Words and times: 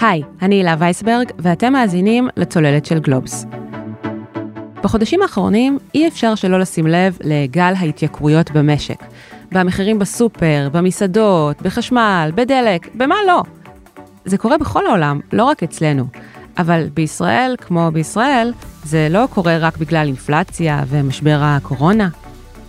היי, 0.00 0.22
אני 0.42 0.54
הילה 0.54 0.74
וייסברג, 0.78 1.30
ואתם 1.38 1.72
מאזינים 1.72 2.28
לצוללת 2.36 2.86
של 2.86 2.98
גלובס. 2.98 3.46
בחודשים 4.82 5.22
האחרונים 5.22 5.78
אי 5.94 6.08
אפשר 6.08 6.34
שלא 6.34 6.60
לשים 6.60 6.86
לב 6.86 7.18
לגל 7.24 7.72
ההתייקרויות 7.76 8.50
במשק. 8.50 9.04
במחירים 9.52 9.98
בסופר, 9.98 10.68
במסעדות, 10.72 11.62
בחשמל, 11.62 12.30
בדלק, 12.34 12.88
במה 12.94 13.14
לא. 13.26 13.42
זה 14.24 14.38
קורה 14.38 14.58
בכל 14.58 14.86
העולם, 14.86 15.20
לא 15.32 15.44
רק 15.44 15.62
אצלנו. 15.62 16.04
אבל 16.58 16.86
בישראל, 16.94 17.54
כמו 17.58 17.90
בישראל, 17.92 18.52
זה 18.84 19.08
לא 19.10 19.28
קורה 19.34 19.58
רק 19.58 19.76
בגלל 19.76 20.06
אינפלציה 20.06 20.82
ומשבר 20.88 21.38
הקורונה. 21.42 22.08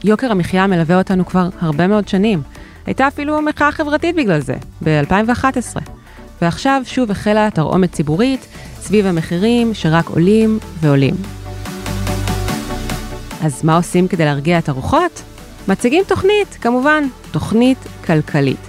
יוקר 0.04 0.32
המחיה 0.32 0.68
מלווה 0.68 0.98
אותנו 0.98 1.25
כבר 1.25 1.50
הרבה 1.59 1.88
מאוד 1.88 2.07
שנים. 2.07 2.41
הייתה 2.86 3.07
אפילו 3.07 3.41
מחאה 3.41 3.71
חברתית 3.71 4.16
בגלל 4.16 4.39
זה, 4.39 4.55
ב-2011. 4.84 5.96
ועכשיו 6.41 6.81
שוב 6.85 7.11
החלה 7.11 7.49
תרעומת 7.54 7.91
ציבורית 7.91 8.47
סביב 8.79 9.05
המחירים 9.05 9.73
שרק 9.73 10.09
עולים 10.09 10.59
ועולים. 10.82 11.15
אז 13.43 13.64
מה 13.64 13.75
עושים 13.75 14.07
כדי 14.07 14.25
להרגיע 14.25 14.59
את 14.59 14.69
הרוחות? 14.69 15.21
מציגים 15.68 16.04
תוכנית, 16.07 16.57
כמובן, 16.61 17.04
תוכנית 17.31 17.78
כלכלית. 18.05 18.59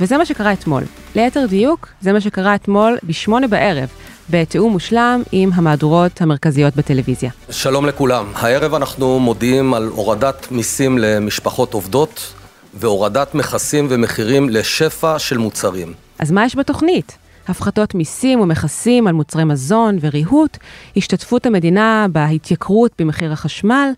וזה 0.00 0.18
מה 0.18 0.26
שקרה 0.26 0.52
אתמול. 0.52 0.82
ליתר 1.14 1.46
דיוק, 1.46 1.88
זה 2.00 2.12
מה 2.12 2.20
שקרה 2.20 2.54
אתמול 2.54 2.98
בשמונה 3.04 3.48
בערב, 3.48 3.88
בתיאום 4.30 4.72
מושלם 4.72 5.22
עם 5.32 5.50
המהדורות 5.54 6.20
המרכזיות 6.22 6.76
בטלוויזיה. 6.76 7.30
שלום 7.50 7.86
לכולם. 7.86 8.26
הערב 8.34 8.74
אנחנו 8.74 9.18
מודיעים 9.20 9.74
על 9.74 9.86
הורדת 9.86 10.46
מיסים 10.50 10.98
למשפחות 10.98 11.74
עובדות 11.74 12.32
והורדת 12.74 13.34
מכסים 13.34 13.86
ומחירים 13.90 14.48
לשפע 14.48 15.18
של 15.18 15.38
מוצרים. 15.38 15.94
אז 16.18 16.30
מה 16.30 16.44
יש 16.44 16.56
בתוכנית? 16.56 17.18
הפחתות 17.48 17.94
מיסים 17.94 18.40
ומכסים 18.40 19.06
על 19.06 19.12
מוצרי 19.12 19.44
מזון 19.44 19.98
וריהוט, 20.00 20.56
השתתפות 20.96 21.46
המדינה 21.46 22.06
בהתייקרות 22.12 22.92
במחיר 22.98 23.32
החשמל 23.32 23.90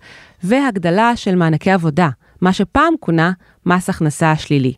והגדלה 0.43 1.17
של 1.17 1.35
מענקי 1.35 1.71
עבודה, 1.71 2.09
מה 2.41 2.53
שפעם 2.53 2.95
כונה 3.01 3.33
מס 3.67 3.89
הכנסה 3.89 4.37
שלילי. 4.37 4.73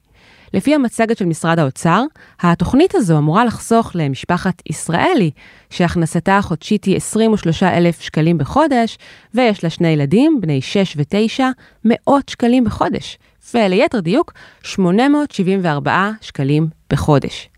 לפי 0.54 0.74
המצגת 0.74 1.18
של 1.18 1.24
משרד 1.24 1.58
האוצר, 1.58 2.02
התוכנית 2.40 2.94
הזו 2.94 3.18
אמורה 3.18 3.44
לחסוך 3.44 3.90
למשפחת 3.94 4.62
ישראלי, 4.70 5.30
שהכנסתה 5.70 6.38
החודשית 6.38 6.84
היא 6.84 6.96
23,000 6.96 8.00
שקלים 8.00 8.38
בחודש, 8.38 8.98
ויש 9.34 9.64
לה 9.64 9.70
שני 9.70 9.88
ילדים, 9.88 10.38
בני 10.40 10.60
6 10.62 10.96
ו-9, 10.96 11.40
מאות 11.84 12.28
שקלים 12.28 12.64
בחודש, 12.64 13.18
וליתר 13.54 14.00
דיוק, 14.00 14.32
874 14.62 16.10
שקלים 16.20 16.68
בחודש. 16.90 17.48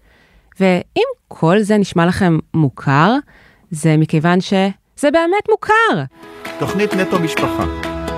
ואם 0.60 1.04
כל 1.28 1.58
זה 1.60 1.76
נשמע 1.78 2.06
לכם 2.06 2.38
מוכר, 2.54 3.14
זה 3.70 3.96
מכיוון 3.96 4.40
שזה 4.40 5.10
באמת 5.12 5.48
מוכר. 5.50 6.02
תוכנית 6.58 6.94
נטו 6.94 7.20
משפחה, 7.20 7.64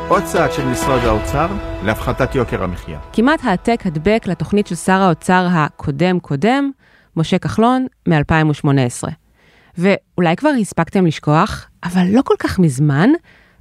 עוד 0.08 0.22
צעד 0.24 0.52
של 0.52 0.64
משרד 0.64 1.04
האוצר 1.04 1.46
להפחתת 1.84 2.34
יוקר 2.34 2.62
המחיה. 2.62 2.98
כמעט 3.12 3.44
העתק 3.44 3.80
הדבק 3.84 4.22
לתוכנית 4.26 4.66
של 4.66 4.74
שר 4.74 4.92
האוצר 5.00 5.46
הקודם-קודם, 5.50 6.70
משה 7.16 7.38
כחלון, 7.38 7.86
מ-2018. 8.08 9.08
ואולי 9.78 10.36
כבר 10.36 10.50
הספקתם 10.60 11.06
לשכוח, 11.06 11.66
אבל 11.84 12.06
לא 12.10 12.22
כל 12.22 12.34
כך 12.38 12.58
מזמן, 12.58 13.10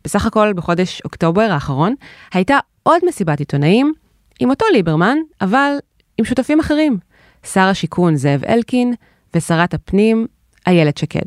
בסך 0.03 0.25
הכל 0.25 0.53
בחודש 0.53 1.01
אוקטובר 1.05 1.41
האחרון, 1.51 1.95
הייתה 2.33 2.57
עוד 2.87 3.01
מסיבת 3.07 3.39
עיתונאים 3.39 3.93
עם 4.39 4.49
אותו 4.49 4.65
ליברמן, 4.73 5.17
אבל 5.41 5.71
עם 6.17 6.25
שותפים 6.25 6.59
אחרים. 6.59 6.97
שר 7.43 7.61
השיכון 7.61 8.15
זאב 8.15 8.43
אלקין 8.43 8.93
ושרת 9.35 9.73
הפנים 9.73 10.27
איילת 10.67 10.97
שקד. 10.97 11.25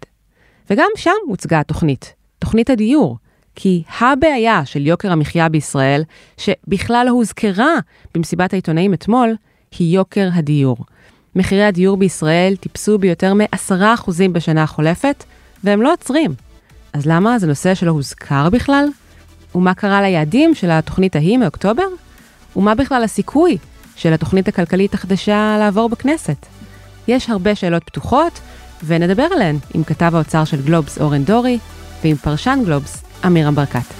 וגם 0.70 0.88
שם 0.96 1.10
הוצגה 1.26 1.60
התוכנית, 1.60 2.14
תוכנית 2.38 2.70
הדיור, 2.70 3.18
כי 3.54 3.82
הבעיה 4.00 4.64
של 4.64 4.86
יוקר 4.86 5.12
המחיה 5.12 5.48
בישראל, 5.48 6.02
שבכלל 6.36 7.04
לא 7.06 7.10
הוזכרה 7.10 7.74
במסיבת 8.14 8.52
העיתונאים 8.52 8.94
אתמול, 8.94 9.36
היא 9.78 9.96
יוקר 9.96 10.28
הדיור. 10.32 10.76
מחירי 11.36 11.64
הדיור 11.64 11.96
בישראל 11.96 12.56
טיפסו 12.60 12.98
ביותר 12.98 13.34
מ-10% 13.34 14.10
בשנה 14.32 14.62
החולפת, 14.62 15.24
והם 15.64 15.82
לא 15.82 15.92
עוצרים. 15.92 16.34
אז 16.92 17.06
למה 17.06 17.38
זה 17.38 17.46
נושא 17.46 17.74
שלא 17.74 17.90
הוזכר 17.90 18.50
בכלל? 18.50 18.88
ומה 19.54 19.74
קרה 19.74 20.02
ליעדים 20.02 20.54
של 20.54 20.70
התוכנית 20.70 21.16
ההיא 21.16 21.38
מאוקטובר? 21.38 21.86
ומה 22.56 22.74
בכלל 22.74 23.04
הסיכוי 23.04 23.58
של 23.96 24.12
התוכנית 24.12 24.48
הכלכלית 24.48 24.94
החדשה 24.94 25.56
לעבור 25.58 25.88
בכנסת? 25.88 26.46
יש 27.08 27.30
הרבה 27.30 27.54
שאלות 27.54 27.84
פתוחות, 27.84 28.40
ונדבר 28.84 29.26
עליהן 29.32 29.56
עם 29.74 29.84
כתב 29.84 30.10
האוצר 30.14 30.44
של 30.44 30.62
גלובס 30.62 30.98
אורן 30.98 31.24
דורי, 31.24 31.58
ועם 32.02 32.16
פרשן 32.16 32.58
גלובס 32.64 33.04
אמירם 33.26 33.54
ברקת. 33.54 33.94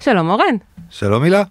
שלום 0.00 0.30
אורן. 0.30 0.56
שלום 0.90 1.22
הילה. 1.22 1.42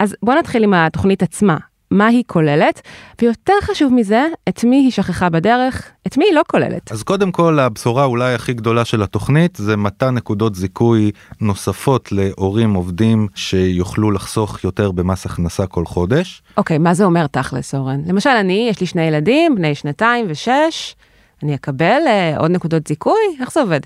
אז 0.00 0.16
בוא 0.22 0.34
נתחיל 0.34 0.64
עם 0.64 0.74
התוכנית 0.74 1.22
עצמה. 1.22 1.56
מה 1.92 2.06
היא 2.06 2.24
כוללת, 2.26 2.80
ויותר 3.22 3.52
חשוב 3.62 3.92
מזה, 3.92 4.26
את 4.48 4.64
מי 4.64 4.76
היא 4.76 4.90
שכחה 4.90 5.28
בדרך, 5.28 5.90
את 6.06 6.18
מי 6.18 6.24
היא 6.24 6.34
לא 6.34 6.42
כוללת. 6.50 6.92
אז 6.92 7.02
קודם 7.02 7.32
כל 7.32 7.58
הבשורה 7.58 8.04
אולי 8.04 8.34
הכי 8.34 8.52
גדולה 8.52 8.84
של 8.84 9.02
התוכנית 9.02 9.56
זה 9.56 9.76
מתן 9.76 10.14
נקודות 10.14 10.54
זיכוי 10.54 11.10
נוספות 11.40 12.12
להורים 12.12 12.74
עובדים 12.74 13.28
שיוכלו 13.34 14.10
לחסוך 14.10 14.64
יותר 14.64 14.90
במס 14.90 15.26
הכנסה 15.26 15.66
כל 15.66 15.86
חודש. 15.86 16.42
אוקיי, 16.56 16.78
מה 16.78 16.94
זה 16.94 17.04
אומר 17.04 17.26
תכלס 17.26 17.74
אורן? 17.74 18.00
למשל 18.06 18.30
אני, 18.30 18.66
יש 18.70 18.80
לי 18.80 18.86
שני 18.86 19.02
ילדים, 19.02 19.54
בני 19.54 19.74
שנתיים 19.74 20.26
ושש, 20.28 20.94
אני 21.42 21.54
אקבל 21.54 22.00
אה, 22.06 22.38
עוד 22.38 22.50
נקודות 22.50 22.86
זיכוי? 22.86 23.36
איך 23.40 23.52
זה 23.52 23.60
עובד? 23.60 23.80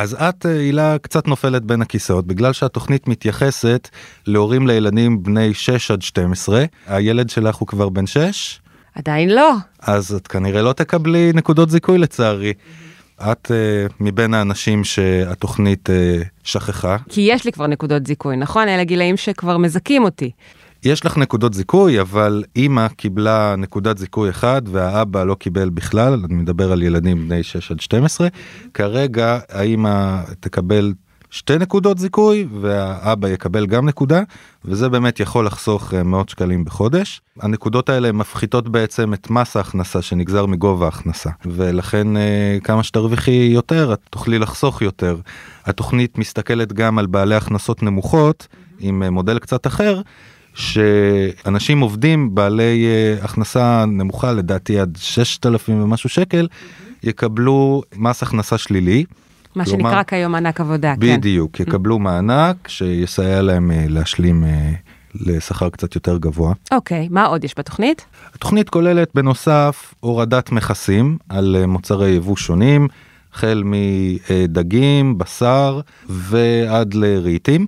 אז 0.00 0.14
את 0.14 0.46
אה, 0.46 0.50
הילה 0.50 0.98
קצת 0.98 1.28
נופלת 1.28 1.62
בין 1.62 1.82
הכיסאות 1.82 2.26
בגלל 2.26 2.52
שהתוכנית 2.52 3.08
מתייחסת 3.08 3.88
להורים 4.26 4.66
לילדים 4.66 5.22
בני 5.22 5.54
6 5.54 5.90
עד 5.90 6.02
12 6.02 6.64
הילד 6.86 7.30
שלך 7.30 7.56
הוא 7.56 7.68
כבר 7.68 7.88
בן 7.88 8.06
6 8.06 8.60
עדיין 8.94 9.30
לא. 9.30 9.52
אז 9.80 10.12
את 10.14 10.28
כנראה 10.28 10.62
לא 10.62 10.72
תקבלי 10.72 11.32
נקודות 11.34 11.70
זיכוי 11.70 11.98
לצערי. 11.98 12.52
את 13.32 13.50
uh, 13.50 13.92
מבין 14.00 14.34
האנשים 14.34 14.84
שהתוכנית 14.84 15.88
uh, 15.88 15.92
שכחה. 16.44 16.96
כי 17.08 17.20
יש 17.20 17.44
לי 17.44 17.52
כבר 17.52 17.66
נקודות 17.66 18.06
זיכוי, 18.06 18.36
נכון? 18.36 18.68
אלה 18.68 18.84
גילאים 18.84 19.16
שכבר 19.16 19.56
מזכים 19.56 20.04
אותי. 20.04 20.30
יש 20.84 21.06
לך 21.06 21.16
נקודות 21.16 21.54
זיכוי 21.54 22.00
אבל 22.00 22.44
אמא 22.56 22.88
קיבלה 22.88 23.54
נקודת 23.58 23.98
זיכוי 23.98 24.30
אחד 24.30 24.62
והאבא 24.66 25.24
לא 25.24 25.34
קיבל 25.34 25.70
בכלל 25.70 26.20
אני 26.24 26.34
מדבר 26.34 26.72
על 26.72 26.82
ילדים 26.82 27.28
בני 27.28 27.42
6 27.42 27.70
עד 27.70 27.80
12 27.80 28.28
כרגע 28.74 29.38
האמא 29.48 30.20
תקבל 30.40 30.92
שתי 31.30 31.58
נקודות 31.58 31.98
זיכוי 31.98 32.46
והאבא 32.60 33.28
יקבל 33.28 33.66
גם 33.66 33.86
נקודה 33.88 34.22
וזה 34.64 34.88
באמת 34.88 35.20
יכול 35.20 35.46
לחסוך 35.46 35.94
אה, 35.94 36.02
מאות 36.02 36.28
שקלים 36.28 36.64
בחודש. 36.64 37.20
הנקודות 37.40 37.88
האלה 37.88 38.12
מפחיתות 38.12 38.68
בעצם 38.68 39.14
את 39.14 39.30
מס 39.30 39.56
ההכנסה 39.56 40.02
שנגזר 40.02 40.46
מגובה 40.46 40.84
ההכנסה 40.84 41.30
ולכן 41.46 42.16
אה, 42.16 42.58
כמה 42.64 42.82
שתרוויחי 42.82 43.50
יותר 43.52 43.92
את 43.92 44.00
תוכלי 44.10 44.38
לחסוך 44.38 44.82
יותר. 44.82 45.16
התוכנית 45.64 46.18
מסתכלת 46.18 46.72
גם 46.72 46.98
על 46.98 47.06
בעלי 47.06 47.34
הכנסות 47.34 47.82
נמוכות 47.82 48.46
עם 48.80 49.02
אה, 49.02 49.10
מודל 49.10 49.38
קצת 49.38 49.66
אחר 49.66 50.00
שאנשים 50.60 51.80
עובדים 51.80 52.34
בעלי 52.34 52.86
uh, 53.20 53.24
הכנסה 53.24 53.84
נמוכה 53.86 54.32
לדעתי 54.32 54.80
עד 54.80 54.98
6,000 55.00 55.82
ומשהו 55.82 56.08
שקל 56.08 56.48
יקבלו 57.02 57.82
מס 57.96 58.22
הכנסה 58.22 58.58
שלילי. 58.58 59.04
מה 59.54 59.64
כלומר, 59.64 59.90
שנקרא 59.90 60.02
כיום 60.02 60.32
מענק 60.32 60.60
עבודה, 60.60 60.94
בדיוק, 60.98 61.12
כן. 61.12 61.20
בדיוק, 61.20 61.60
יקבלו 61.60 61.98
מענק 61.98 62.68
שיסייע 62.68 63.42
להם 63.42 63.70
uh, 63.70 63.74
להשלים 63.92 64.44
uh, 64.44 64.90
לשכר 65.14 65.68
קצת 65.70 65.94
יותר 65.94 66.18
גבוה. 66.18 66.52
אוקיי, 66.72 67.08
מה 67.10 67.24
עוד 67.24 67.44
יש 67.44 67.54
בתוכנית? 67.58 68.06
התוכנית 68.34 68.70
כוללת 68.70 69.08
בנוסף 69.14 69.94
הורדת 70.00 70.52
מכסים 70.52 71.18
על 71.28 71.56
מוצרי 71.66 72.10
יבוא 72.10 72.36
שונים, 72.36 72.88
החל 73.34 73.62
מדגים, 73.64 75.18
בשר 75.18 75.80
ועד 76.08 76.94
לרהיטים. 76.94 77.66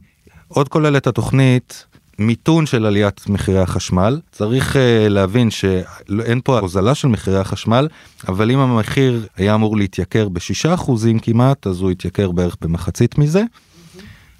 עוד 0.48 0.68
כוללת 0.68 1.06
התוכנית 1.06 1.86
מיתון 2.18 2.66
של 2.66 2.86
עליית 2.86 3.28
מחירי 3.28 3.58
החשמל 3.58 4.20
צריך 4.32 4.76
uh, 4.76 4.78
להבין 5.08 5.50
שאין 5.50 6.40
פה 6.44 6.58
הוזלה 6.58 6.94
של 6.94 7.08
מחירי 7.08 7.38
החשמל 7.38 7.88
אבל 8.28 8.50
אם 8.50 8.58
המחיר 8.58 9.26
היה 9.36 9.54
אמור 9.54 9.76
להתייקר 9.76 10.28
בשישה 10.28 10.74
אחוזים 10.74 11.18
כמעט 11.18 11.66
אז 11.66 11.80
הוא 11.80 11.90
יתייקר 11.90 12.30
בערך 12.30 12.56
במחצית 12.60 13.18
מזה. 13.18 13.42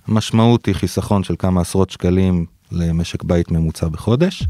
המשמעות 0.09 0.67
היא 0.67 0.75
חיסכון 0.75 1.25
של 1.25 1.35
כמה 1.39 1.61
עשרות 1.61 1.91
שקלים 1.91 2.47
למשק 2.73 3.23
בית 3.23 3.51
ממוצע 3.51 3.89
בחודש. 3.89 4.45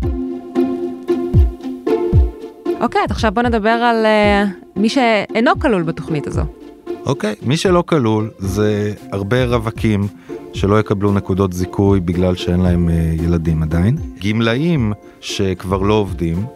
אוקיי, 2.80 3.00
okay, 3.00 3.10
עכשיו 3.10 3.32
בוא 3.32 3.42
נדבר 3.42 3.68
על 3.68 4.06
uh, 4.06 4.78
מי 4.80 4.88
שאינו 4.88 5.58
כלול 5.60 5.82
בתוכנית 5.82 6.26
הזו. 6.26 6.61
אוקיי, 7.06 7.34
מי 7.42 7.56
שלא 7.56 7.84
כלול 7.86 8.30
זה 8.38 8.94
הרבה 9.12 9.44
רווקים 9.44 10.08
שלא 10.52 10.80
יקבלו 10.80 11.12
נקודות 11.12 11.52
זיכוי 11.52 12.00
בגלל 12.00 12.34
שאין 12.34 12.60
להם 12.60 12.88
אה, 12.88 12.94
ילדים 12.94 13.62
עדיין. 13.62 13.96
גמלאים 14.24 14.92
שכבר 15.20 15.82
לא 15.82 15.94
עובדים, 15.94 16.46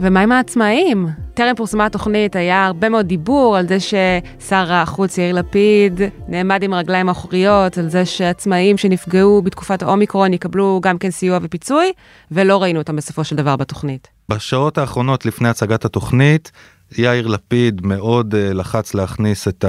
ומה 0.00 0.20
עם 0.20 0.32
העצמאים? 0.32 1.08
טרם 1.34 1.54
פורסמה 1.56 1.86
התוכנית, 1.86 2.36
היה 2.36 2.66
הרבה 2.66 2.88
מאוד 2.88 3.06
דיבור 3.06 3.56
על 3.56 3.68
זה 3.68 3.76
ששר 3.80 4.72
החוץ 4.72 5.18
יאיר 5.18 5.34
לפיד 5.34 6.00
נעמד 6.28 6.62
עם 6.62 6.72
הרגליים 6.72 7.08
האחוריות, 7.08 7.78
על 7.78 7.88
זה 7.88 8.06
שעצמאים 8.06 8.78
שנפגעו 8.78 9.42
בתקופת 9.42 9.82
האומיקרון 9.82 10.32
יקבלו 10.32 10.80
גם 10.82 10.98
כן 10.98 11.10
סיוע 11.10 11.38
ופיצוי, 11.42 11.92
ולא 12.30 12.62
ראינו 12.62 12.78
אותם 12.78 12.96
בסופו 12.96 13.24
של 13.24 13.36
דבר 13.36 13.56
בתוכנית. 13.56 14.08
בשעות 14.28 14.78
האחרונות 14.78 15.26
לפני 15.26 15.48
הצגת 15.48 15.84
התוכנית, 15.84 16.52
יאיר 16.98 17.26
לפיד 17.26 17.86
מאוד 17.86 18.34
uh, 18.34 18.54
לחץ 18.54 18.94
להכניס 18.94 19.48
את 19.48 19.64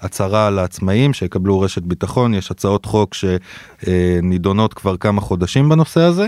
ההצהרה 0.00 0.50
לעצמאים 0.50 1.12
שיקבלו 1.12 1.60
רשת 1.60 1.82
ביטחון, 1.82 2.34
יש 2.34 2.50
הצעות 2.50 2.86
חוק 2.86 3.14
שנידונות 3.14 4.74
כבר 4.74 4.96
כמה 4.96 5.20
חודשים 5.20 5.68
בנושא 5.68 6.00
הזה. 6.00 6.26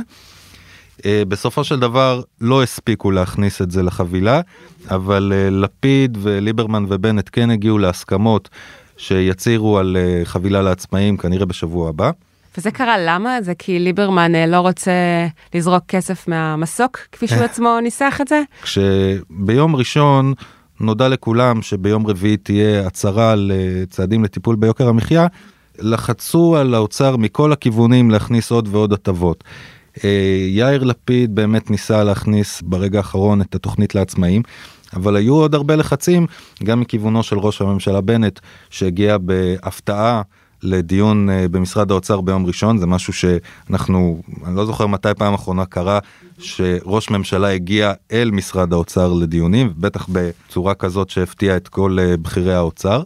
אה, 1.05 1.23
בסופו 1.29 1.65
של 1.65 1.81
דבר 1.81 2.23
לא 2.41 2.63
הספיקו 2.63 3.11
להכניס 3.11 3.63
את 3.63 3.71
זה 3.71 3.83
לחבילה, 3.83 4.41
אבל 4.91 5.33
אה, 5.35 5.51
לפיד 5.51 6.19
וליברמן 6.21 6.85
ובנט 6.89 7.29
כן 7.33 7.51
הגיעו 7.51 7.79
להסכמות 7.79 8.49
שיצהירו 8.97 9.79
על 9.79 9.97
אה, 9.97 10.25
חבילה 10.25 10.63
לעצמאים 10.63 11.17
כנראה 11.17 11.47
בשבוע 11.47 11.89
הבא. 11.89 12.11
וזה 12.59 12.71
קרה 12.71 12.99
למה? 12.99 13.43
זה 13.43 13.55
כי 13.55 13.79
ליברמן 13.79 14.35
לא 14.35 14.61
רוצה 14.61 14.93
לזרוק 15.55 15.85
כסף 15.89 16.29
מהמסוק, 16.29 16.99
כפי 17.13 17.27
שהוא 17.27 17.43
עצמו 17.43 17.81
ניסח 17.83 18.19
את 18.21 18.29
זה? 18.29 18.43
כשביום 18.63 19.77
ראשון 19.77 20.33
נודע 20.81 21.09
לכולם 21.09 21.63
שביום 21.63 22.07
רביעי 22.07 22.37
תהיה 22.37 22.87
הצהרה 22.87 23.33
על 23.33 23.53
צעדים 23.91 24.25
לטיפול 24.25 24.57
ביוקר 24.57 24.89
המחיה, 24.89 25.27
לחצו 25.79 26.57
על 26.57 26.75
האוצר 26.75 27.17
מכל 27.17 27.53
הכיוונים 27.53 28.11
להכניס 28.11 28.51
עוד 28.51 28.69
ועוד 28.71 28.93
הטבות. 28.93 29.45
אה, 30.05 30.47
יאיר 30.49 30.85
לפיד 30.85 31.35
באמת 31.35 31.71
ניסה 31.71 32.05
להכניס 32.05 32.63
ברגע 32.63 32.99
האחרון 32.99 33.41
את 33.41 33.55
התוכנית 33.55 33.95
לעצמאים. 33.95 34.43
אבל 34.97 35.17
היו 35.17 35.35
עוד 35.35 35.55
הרבה 35.55 35.77
לחצים 35.77 36.27
גם 36.65 36.81
מכיוונו 36.81 37.23
של 37.23 37.39
ראש 37.39 37.61
הממשלה 37.61 38.01
בנט 38.01 38.41
שהגיע 38.71 39.19
בהפתעה 39.19 40.23
לדיון 40.67 41.31
אה, 41.31 41.49
במשרד 41.49 41.91
האוצר 41.91 42.21
ביום 42.21 42.47
ראשון 42.47 42.79
זה 42.79 42.87
משהו 42.87 43.13
שאנחנו 43.13 44.23
אני 44.47 44.57
לא 44.57 44.67
זוכר 44.67 44.87
מתי 44.87 45.09
פעם 45.17 45.35
אחרונה 45.35 45.65
קרה 45.65 45.99
שראש 46.39 47.11
ממשלה 47.11 47.49
הגיע 47.49 47.93
אל 48.13 48.31
משרד 48.31 48.73
האוצר 48.73 49.13
לדיונים 49.13 49.73
בטח 49.77 50.07
בצורה 50.13 50.75
כזאת 50.75 51.11
שהפתיעה 51.11 51.57
את 51.57 51.69
כל 51.69 51.99
אה, 52.01 52.17
בכירי 52.17 52.55
האוצר. 52.55 53.03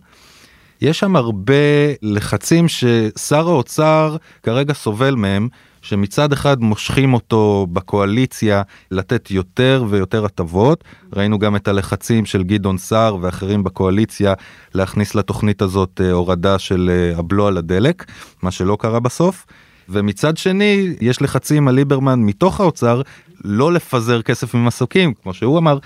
יש 0.80 0.98
שם 0.98 1.16
הרבה 1.16 1.54
לחצים 2.02 2.68
ששר 2.68 3.48
האוצר 3.48 4.16
כרגע 4.42 4.74
סובל 4.74 5.14
מהם 5.14 5.48
שמצד 5.82 6.32
אחד 6.32 6.60
מושכים 6.60 7.14
אותו 7.14 7.66
בקואליציה 7.72 8.62
לתת 8.90 9.30
יותר 9.30 9.84
ויותר 9.88 10.24
הטבות 10.24 10.84
ראינו 11.12 11.38
גם 11.38 11.56
את 11.56 11.68
הלחצים 11.68 12.26
של 12.26 12.42
גדעון 12.42 12.78
סער 12.78 13.16
ואחרים 13.20 13.64
בקואליציה 13.64 14.34
להכניס 14.74 15.14
לתוכנית 15.14 15.62
הזאת 15.62 16.00
אה, 16.04 16.12
הורדה 16.12 16.58
של 16.58 16.90
אה, 16.92 17.18
הבלו 17.18 17.46
על 17.46 17.56
הדלק 17.56 18.04
מה 18.42 18.50
שלא 18.50 18.76
קרה 18.80 19.00
בסוף. 19.00 19.46
ומצד 19.88 20.36
שני 20.36 20.94
יש 21.00 21.22
לחצים 21.22 21.68
על 21.68 21.74
ליברמן 21.74 22.20
מתוך 22.20 22.60
האוצר 22.60 23.02
לא 23.44 23.72
לפזר 23.72 24.22
כסף 24.22 24.54
ממסוקים 24.54 25.14
כמו 25.22 25.34
שהוא 25.34 25.58
אמר 25.58 25.78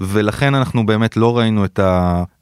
ולכן 0.00 0.54
אנחנו 0.54 0.86
באמת 0.86 1.16
לא 1.16 1.38
ראינו 1.38 1.64
את 1.64 1.80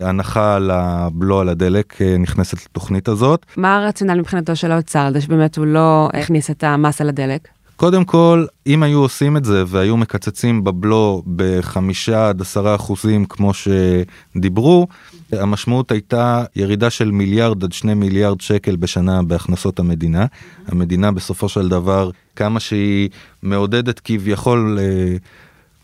ההנחה 0.01 0.57
על 0.57 0.71
הבלו 0.71 1.41
על 1.41 1.49
הדלק 1.49 2.03
אה, 2.03 2.17
נכנסת 2.19 2.65
לתוכנית 2.65 3.09
הזאת. 3.09 3.47
מה 3.57 3.77
הרציונל 3.77 4.19
מבחינתו 4.19 4.57
של 4.57 4.73
האוצר 4.73 5.11
זה 5.13 5.21
שבאמת 5.21 5.59
הוא 5.59 5.67
לא 5.67 6.09
הכניס 6.15 6.51
את 6.51 6.65
המס 6.65 7.01
על 7.01 7.09
הדלק? 7.09 7.49
קודם 7.81 8.05
כל 8.05 8.47
אם 8.67 8.83
היו 8.83 8.99
עושים 8.99 9.37
את 9.37 9.45
זה 9.45 9.65
והיו 9.67 9.97
מקצצים 9.97 10.65
בבלו 10.65 11.23
בחמישה 11.37 12.29
עד 12.29 12.41
עשרה 12.41 12.75
אחוזים 12.75 13.25
כמו 13.25 13.53
שדיברו 13.55 14.87
המשמעות 15.33 15.91
הייתה 15.91 16.45
ירידה 16.57 16.91
של 16.91 17.11
מיליארד 17.11 17.65
עד 17.65 17.73
שני 17.73 17.95
מיליארד 17.95 18.41
שקל 18.41 18.77
בשנה 18.77 19.23
בהכנסות 19.23 19.79
המדינה 19.79 20.27
המדינה 20.67 21.13
בסופו 21.13 21.49
של 21.49 21.69
דבר 21.69 22.11
כמה 22.37 22.61
שהיא 22.61 23.09
מעודדת 23.43 24.01
כביכול 24.05 24.79
אה, 24.81 25.17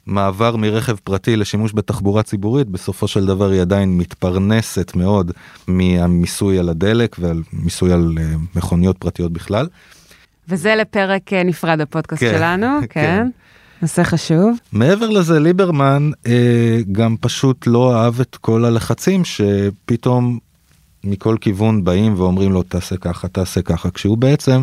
מעבר 0.07 0.57
מרכב 0.57 0.97
פרטי 1.05 1.37
לשימוש 1.37 1.73
בתחבורה 1.75 2.23
ציבורית 2.23 2.69
בסופו 2.69 3.09
של 3.09 3.27
דבר 3.27 3.51
היא 3.51 3.61
עדיין 3.61 3.99
מתפרנסת 3.99 4.93
מאוד 4.97 5.33
מהמיסוי 5.69 6.59
על 6.59 6.69
הדלק 6.69 7.17
ועל 7.19 7.43
מיסוי 7.53 7.93
על 7.93 8.13
uh, 8.17 8.59
מכוניות 8.59 8.99
פרטיות 8.99 9.33
בכלל. 9.33 9.69
וזה 10.49 10.75
לפרק 10.75 11.33
uh, 11.33 11.37
נפרד 11.45 11.81
בפודקאסט 11.81 12.23
כן, 12.23 12.35
שלנו, 12.37 12.67
כן. 12.81 12.87
כן. 12.89 13.29
נושא 13.83 14.03
חשוב. 14.03 14.59
מעבר 14.73 15.11
לזה 15.11 15.41
ליברמן 15.41 16.11
אה, 16.27 16.79
גם 16.93 17.17
פשוט 17.21 17.67
לא 17.67 17.97
אהב 17.97 18.21
את 18.21 18.37
כל 18.37 18.65
הלחצים 18.65 19.23
שפתאום 19.25 20.39
מכל 21.05 21.37
כיוון 21.41 21.85
באים 21.85 22.15
ואומרים 22.17 22.53
לו 22.53 22.63
תעשה 22.63 22.97
ככה 22.97 23.29
תעשה 23.29 23.63
ככה 23.63 23.91
כשהוא 23.91 24.19
בעצם 24.19 24.63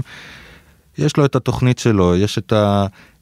יש 0.97 1.17
לו 1.17 1.25
את 1.25 1.35
התוכנית 1.35 1.79
שלו, 1.79 2.15
יש 2.15 2.37
את 2.37 2.53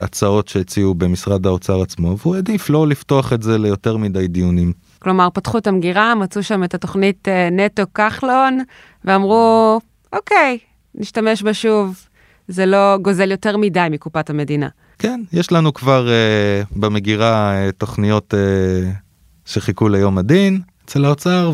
ההצעות 0.01 0.47
שהציעו 0.47 0.95
במשרד 0.95 1.45
האוצר 1.45 1.81
עצמו, 1.81 2.17
והוא 2.17 2.35
העדיף 2.35 2.69
לא 2.69 2.87
לפתוח 2.87 3.33
את 3.33 3.43
זה 3.43 3.57
ליותר 3.57 3.97
מדי 3.97 4.27
דיונים. 4.27 4.73
כלומר, 4.99 5.27
פתחו 5.33 5.57
את 5.57 5.67
המגירה, 5.67 6.15
מצאו 6.15 6.43
שם 6.43 6.63
את 6.63 6.73
התוכנית 6.73 7.27
אה, 7.27 7.49
נטו 7.49 7.83
כחלון, 7.93 8.59
ואמרו, 9.05 9.79
אוקיי, 10.13 10.57
נשתמש 10.95 11.43
בה 11.43 11.53
שוב, 11.53 12.07
זה 12.47 12.65
לא 12.65 12.97
גוזל 13.01 13.31
יותר 13.31 13.57
מדי 13.57 13.87
מקופת 13.91 14.29
המדינה. 14.29 14.67
כן, 14.99 15.21
יש 15.33 15.51
לנו 15.51 15.73
כבר 15.73 16.07
uh, 16.07 16.79
במגירה 16.79 17.53
uh, 17.53 17.71
תוכניות 17.71 18.33
uh, 18.33 18.95
שחיכו 19.45 19.89
ליום 19.89 20.17
הדין 20.17 20.61
אצל 20.85 21.05
האוצר, 21.05 21.53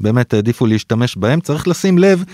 ובאמת 0.00 0.34
העדיפו 0.34 0.66
להשתמש 0.66 1.16
בהם. 1.16 1.40
צריך 1.40 1.68
לשים 1.68 1.98
לב 1.98 2.24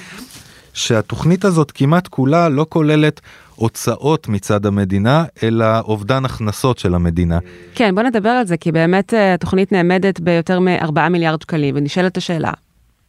שהתוכנית 0.75 1.45
הזאת 1.45 1.71
כמעט 1.71 2.09
כולה 2.09 2.49
לא 2.49 2.67
כוללת 2.69 3.21
הוצאות 3.55 4.29
מצד 4.29 4.67
המדינה, 4.67 5.25
אלא 5.43 5.81
אובדן 5.81 6.25
הכנסות 6.25 6.79
של 6.79 6.95
המדינה. 6.95 7.39
כן, 7.75 7.95
בוא 7.95 8.03
נדבר 8.03 8.29
על 8.29 8.47
זה, 8.47 8.57
כי 8.57 8.73
באמת 8.73 9.15
אה, 9.15 9.35
התוכנית 9.35 9.73
נאמדת 9.73 10.21
ביותר 10.21 10.61
מ-4 10.61 11.09
מיליארד 11.11 11.43
שקלים, 11.43 11.75
ונשאלת 11.79 12.17
השאלה, 12.17 12.53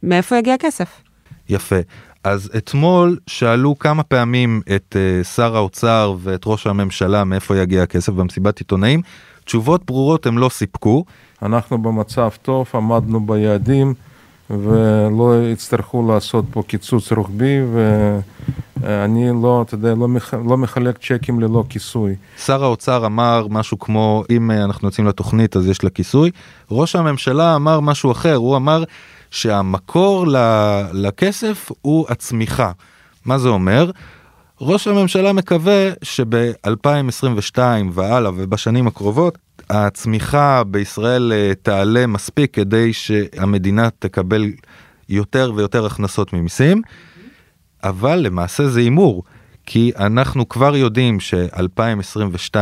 מאיפה 0.02 0.36
יגיע 0.36 0.54
הכסף? 0.54 1.02
יפה. 1.48 1.76
אז 2.24 2.50
אתמול 2.56 3.18
שאלו 3.26 3.78
כמה 3.78 4.02
פעמים 4.02 4.60
את 4.76 4.96
uh, 4.96 5.24
שר 5.26 5.56
האוצר 5.56 6.14
ואת 6.20 6.42
ראש 6.46 6.66
הממשלה 6.66 7.24
מאיפה 7.24 7.56
יגיע 7.56 7.82
הכסף 7.82 8.12
במסיבת 8.12 8.58
עיתונאים. 8.58 9.02
תשובות 9.44 9.86
ברורות 9.86 10.26
הם 10.26 10.38
לא 10.38 10.48
סיפקו. 10.48 11.04
אנחנו 11.42 11.82
במצב 11.82 12.28
טוב, 12.42 12.66
עמדנו 12.74 13.26
ביעדים. 13.26 13.94
ולא 14.52 15.42
יצטרכו 15.52 16.08
לעשות 16.12 16.44
פה 16.50 16.62
קיצוץ 16.62 17.12
רוחבי 17.12 17.58
ואני 17.72 19.30
לא, 19.42 19.62
אתה 19.66 19.74
יודע, 19.74 19.94
לא, 19.94 20.08
מח... 20.08 20.34
לא 20.34 20.56
מחלק 20.56 20.98
צ'קים 20.98 21.40
ללא 21.40 21.64
כיסוי. 21.68 22.14
שר 22.38 22.64
האוצר 22.64 23.06
אמר 23.06 23.46
משהו 23.50 23.78
כמו 23.78 24.24
אם 24.30 24.50
אנחנו 24.50 24.88
יוצאים 24.88 25.06
לתוכנית 25.06 25.56
אז 25.56 25.68
יש 25.68 25.84
לה 25.84 25.90
כיסוי, 25.90 26.30
ראש 26.70 26.96
הממשלה 26.96 27.56
אמר 27.56 27.80
משהו 27.80 28.12
אחר, 28.12 28.34
הוא 28.34 28.56
אמר 28.56 28.84
שהמקור 29.30 30.26
לכסף 30.92 31.70
הוא 31.82 32.06
הצמיחה. 32.08 32.72
מה 33.24 33.38
זה 33.38 33.48
אומר? 33.48 33.90
ראש 34.60 34.88
הממשלה 34.88 35.32
מקווה 35.32 35.90
שב-2022 36.02 37.58
והלאה 37.92 38.30
ובשנים 38.34 38.86
הקרובות 38.86 39.38
הצמיחה 39.70 40.64
בישראל 40.64 41.32
אה, 41.32 41.52
תעלה 41.62 42.06
מספיק 42.06 42.54
כדי 42.54 42.92
שהמדינה 42.92 43.88
תקבל 43.98 44.52
יותר 45.08 45.52
ויותר 45.56 45.86
הכנסות 45.86 46.32
ממיסים, 46.32 46.82
אבל 47.84 48.18
למעשה 48.18 48.68
זה 48.68 48.80
הימור, 48.80 49.22
כי 49.66 49.92
אנחנו 49.98 50.48
כבר 50.48 50.76
יודעים 50.76 51.20
ש-2022 51.20 52.54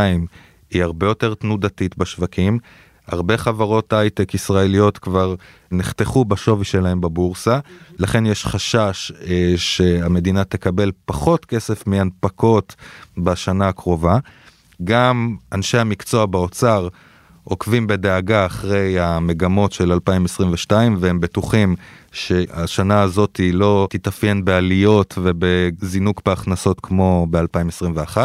היא 0.71 0.83
הרבה 0.83 1.07
יותר 1.07 1.35
תנודתית 1.35 1.99
בשווקים, 1.99 2.59
הרבה 3.07 3.37
חברות 3.37 3.93
הייטק 3.93 4.35
ישראליות 4.35 4.99
כבר 4.99 5.35
נחתכו 5.71 6.25
בשווי 6.25 6.65
שלהם 6.65 7.01
בבורסה, 7.01 7.59
לכן 7.99 8.27
יש 8.27 8.47
חשש 8.47 9.13
אה, 9.27 9.53
שהמדינה 9.57 10.45
תקבל 10.45 10.93
פחות 11.05 11.45
כסף 11.45 11.87
מהנפקות 11.87 12.75
בשנה 13.19 13.69
הקרובה. 13.69 14.19
גם 14.85 15.37
אנשי 15.53 15.79
המקצוע 15.79 16.27
באוצר 16.27 16.89
עוקבים 17.45 17.87
בדאגה 17.87 18.47
אחרי 18.47 19.01
המגמות 19.01 19.73
של 19.73 19.93
2022 19.93 20.97
והם 21.01 21.21
בטוחים 21.21 21.77
שהשנה 22.13 23.03
הזאת 23.03 23.37
היא 23.37 23.55
לא 23.55 23.87
תתאפיין 23.91 24.45
בעליות 24.45 25.15
ובזינוק 25.23 26.23
בהכנסות 26.27 26.81
כמו 26.81 27.27
ב-2021 27.31 28.17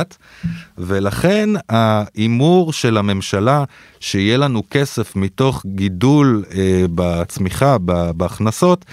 ולכן 0.78 1.50
ההימור 1.70 2.74
של 2.74 2.98
הממשלה 2.98 3.64
שיהיה 4.00 4.38
לנו 4.38 4.64
כסף 4.70 5.16
מתוך 5.16 5.64
גידול 5.66 6.44
אה, 6.54 6.86
בצמיחה 6.96 7.78
בהכנסות 8.18 8.86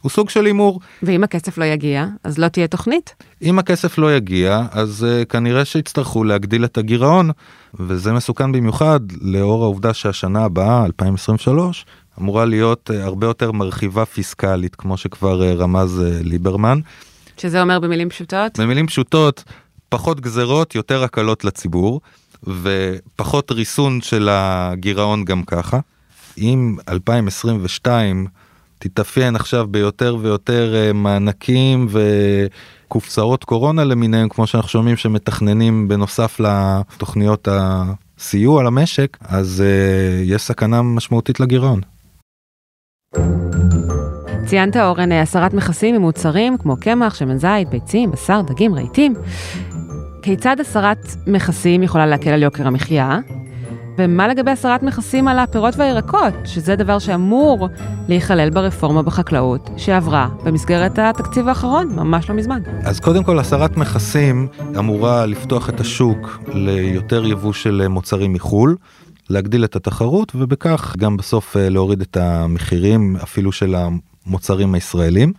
הוא 0.00 0.10
סוג 0.10 0.30
של 0.30 0.46
הימור. 0.46 0.80
ואם 1.02 1.24
הכסף 1.24 1.58
לא 1.58 1.64
יגיע, 1.64 2.06
אז 2.24 2.38
לא 2.38 2.48
תהיה 2.48 2.66
תוכנית? 2.66 3.14
אם 3.42 3.58
הכסף 3.58 3.98
לא 3.98 4.16
יגיע, 4.16 4.62
אז 4.72 5.06
uh, 5.06 5.24
כנראה 5.24 5.64
שיצטרכו 5.64 6.24
להגדיל 6.24 6.64
את 6.64 6.78
הגירעון, 6.78 7.30
וזה 7.74 8.12
מסוכן 8.12 8.52
במיוחד 8.52 9.00
לאור 9.20 9.62
העובדה 9.62 9.94
שהשנה 9.94 10.44
הבאה, 10.44 10.84
2023, 10.86 11.86
אמורה 12.20 12.44
להיות 12.44 12.90
uh, 12.90 12.96
הרבה 12.96 13.26
יותר 13.26 13.52
מרחיבה 13.52 14.04
פיסקלית, 14.04 14.76
כמו 14.76 14.96
שכבר 14.96 15.40
uh, 15.42 15.60
רמז 15.60 16.00
uh, 16.00 16.28
ליברמן. 16.28 16.80
שזה 17.36 17.62
אומר 17.62 17.80
במילים 17.80 18.08
פשוטות? 18.08 18.60
במילים 18.60 18.86
פשוטות, 18.86 19.44
פחות 19.88 20.20
גזרות, 20.20 20.74
יותר 20.74 21.04
הקלות 21.04 21.44
לציבור, 21.44 22.00
ופחות 22.46 23.50
ריסון 23.50 24.00
של 24.00 24.28
הגירעון 24.30 25.24
גם 25.24 25.42
ככה. 25.42 25.78
אם 26.38 26.76
2022 26.88 28.26
תתאפיין 28.82 29.36
עכשיו 29.36 29.66
ביותר 29.70 30.16
ויותר 30.20 30.74
אה, 30.74 30.92
מענקים 30.92 31.86
וקופסאות 32.86 33.44
קורונה 33.44 33.84
למיניהם, 33.84 34.28
כמו 34.28 34.46
שאנחנו 34.46 34.68
שומעים 34.68 34.96
שמתכננים 34.96 35.88
בנוסף 35.88 36.40
לתוכניות 36.40 37.48
הסיוע 37.50 38.62
למשק, 38.62 39.16
אז 39.20 39.62
uh, 39.62 40.22
יש 40.24 40.42
סכנה 40.42 40.82
משמעותית 40.82 41.40
לגירעון. 41.40 41.80
ציינת 44.46 44.76
אורן 44.76 45.12
הסרת 45.12 45.54
מכסים 45.54 45.96
ממוצרים 45.96 46.58
כמו 46.58 46.76
קמח, 46.80 47.14
שמן 47.14 47.38
זית, 47.38 47.68
ביצים, 47.68 48.10
בשר, 48.10 48.40
דגים, 48.42 48.74
רהיטים. 48.74 49.14
כיצד 50.22 50.60
הסרת 50.60 51.06
מכסים 51.26 51.82
יכולה 51.82 52.06
להקל 52.06 52.30
על 52.30 52.42
יוקר 52.42 52.66
המחיה? 52.66 53.18
ומה 54.00 54.28
לגבי 54.28 54.50
הסרת 54.50 54.82
מכסים 54.82 55.28
על 55.28 55.38
הפירות 55.38 55.76
והירקות, 55.76 56.34
שזה 56.44 56.76
דבר 56.76 56.98
שאמור 56.98 57.68
להיכלל 58.08 58.50
ברפורמה 58.50 59.02
בחקלאות, 59.02 59.70
שעברה 59.76 60.28
במסגרת 60.44 60.98
התקציב 60.98 61.48
האחרון, 61.48 61.88
ממש 61.96 62.30
לא 62.30 62.36
מזמן. 62.36 62.60
אז 62.84 63.00
קודם 63.00 63.24
כל, 63.24 63.38
הסרת 63.38 63.76
מכסים 63.76 64.48
אמורה 64.78 65.26
לפתוח 65.26 65.68
את 65.68 65.80
השוק 65.80 66.38
ליותר 66.54 67.26
יבוא 67.26 67.52
של 67.52 67.88
מוצרים 67.88 68.32
מחו"ל. 68.32 68.76
להגדיל 69.30 69.64
את 69.64 69.76
התחרות 69.76 70.32
ובכך 70.34 70.94
גם 70.98 71.16
בסוף 71.16 71.56
אה, 71.56 71.68
להוריד 71.68 72.00
את 72.00 72.16
המחירים 72.16 73.16
אפילו 73.22 73.52
של 73.52 73.74
המוצרים 74.26 74.74
הישראלים. 74.74 75.32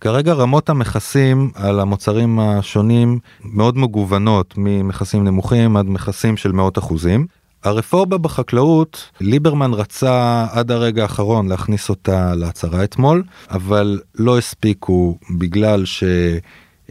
כרגע 0.00 0.32
רמות 0.32 0.68
המכסים 0.68 1.50
על 1.54 1.80
המוצרים 1.80 2.40
השונים 2.40 3.18
מאוד 3.44 3.78
מגוונות 3.78 4.54
ממכסים 4.56 5.24
נמוכים 5.24 5.76
עד 5.76 5.86
מכסים 5.86 6.36
של 6.36 6.52
מאות 6.52 6.78
אחוזים. 6.78 7.26
הרפורמה 7.64 8.18
בחקלאות, 8.18 9.10
ליברמן 9.20 9.74
רצה 9.74 10.46
עד 10.50 10.70
הרגע 10.70 11.02
האחרון 11.02 11.48
להכניס 11.48 11.88
אותה 11.88 12.34
להצהרה 12.34 12.84
אתמול, 12.84 13.22
אבל 13.50 14.00
לא 14.14 14.38
הספיקו 14.38 15.18
בגלל 15.38 15.84
ש... 15.84 16.04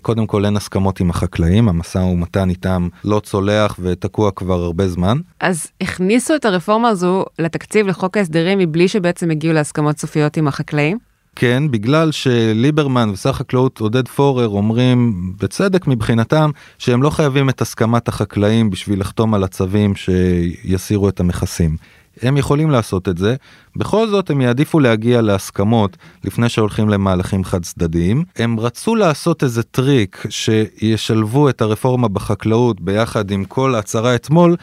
קודם 0.02 0.28
כל 0.28 0.46
אין 0.46 0.58
הסכמות 0.58 1.00
עם 1.00 1.10
החקלאים, 1.10 1.70
המשא 1.70 1.98
ומתן 1.98 2.50
איתם 2.50 2.88
לא 3.04 3.20
צולח 3.20 3.76
ותקוע 3.80 4.32
כבר 4.32 4.64
הרבה 4.64 4.88
זמן. 4.88 5.18
אז 5.40 5.68
הכניסו 5.82 6.36
את 6.36 6.46
הרפורמה 6.46 6.90
הזו 6.90 7.26
לתקציב 7.40 7.88
לחוק 7.88 8.18
ההסדרים 8.18 8.60
מבלי 8.60 8.88
שבעצם 8.88 9.32
הגיעו 9.32 9.54
להסכמות 9.54 10.00
סופיות 10.00 10.38
עם 10.38 10.48
החקלאים? 10.48 10.98
כן, 11.36 11.64
בגלל 11.72 12.12
שליברמן 12.12 13.10
ושר 13.10 13.30
החקלאות 13.30 13.80
עודד 13.80 14.08
פורר 14.08 14.48
אומרים, 14.48 15.32
בצדק 15.42 15.88
מבחינתם, 15.88 16.50
שהם 16.78 17.04
לא 17.04 17.10
חייבים 17.10 17.50
את 17.50 17.62
הסכמת 17.62 18.08
החקלאים 18.08 18.70
בשביל 18.70 19.00
לחתום 19.00 19.34
על 19.34 19.44
הצווים 19.44 19.94
שיסירו 19.96 21.10
את 21.10 21.20
המכסים. 21.20 21.78
הם 22.22 22.38
יכולים 22.38 22.72
לעשות 22.72 23.10
את 23.10 23.18
זה, 23.18 23.36
בכל 23.76 24.08
זאת 24.08 24.30
הם 24.30 24.42
יעדיפו 24.42 24.80
להגיע 24.80 25.22
להסכמות 25.22 25.98
לפני 26.24 26.50
שהולכים 26.50 26.90
למהלכים 26.90 27.44
חד 27.44 27.64
צדדיים. 27.64 28.24
הם 28.36 28.60
רצו 28.60 28.96
לעשות 28.96 29.44
איזה 29.44 29.64
טריק 29.64 30.24
שישלבו 30.30 31.50
את 31.50 31.62
הרפורמה 31.62 32.08
בחקלאות 32.08 32.82
ביחד 32.82 33.32
עם 33.32 33.46
כל 33.46 33.76
ההצהרה 33.76 34.16
אתמול, 34.16 34.56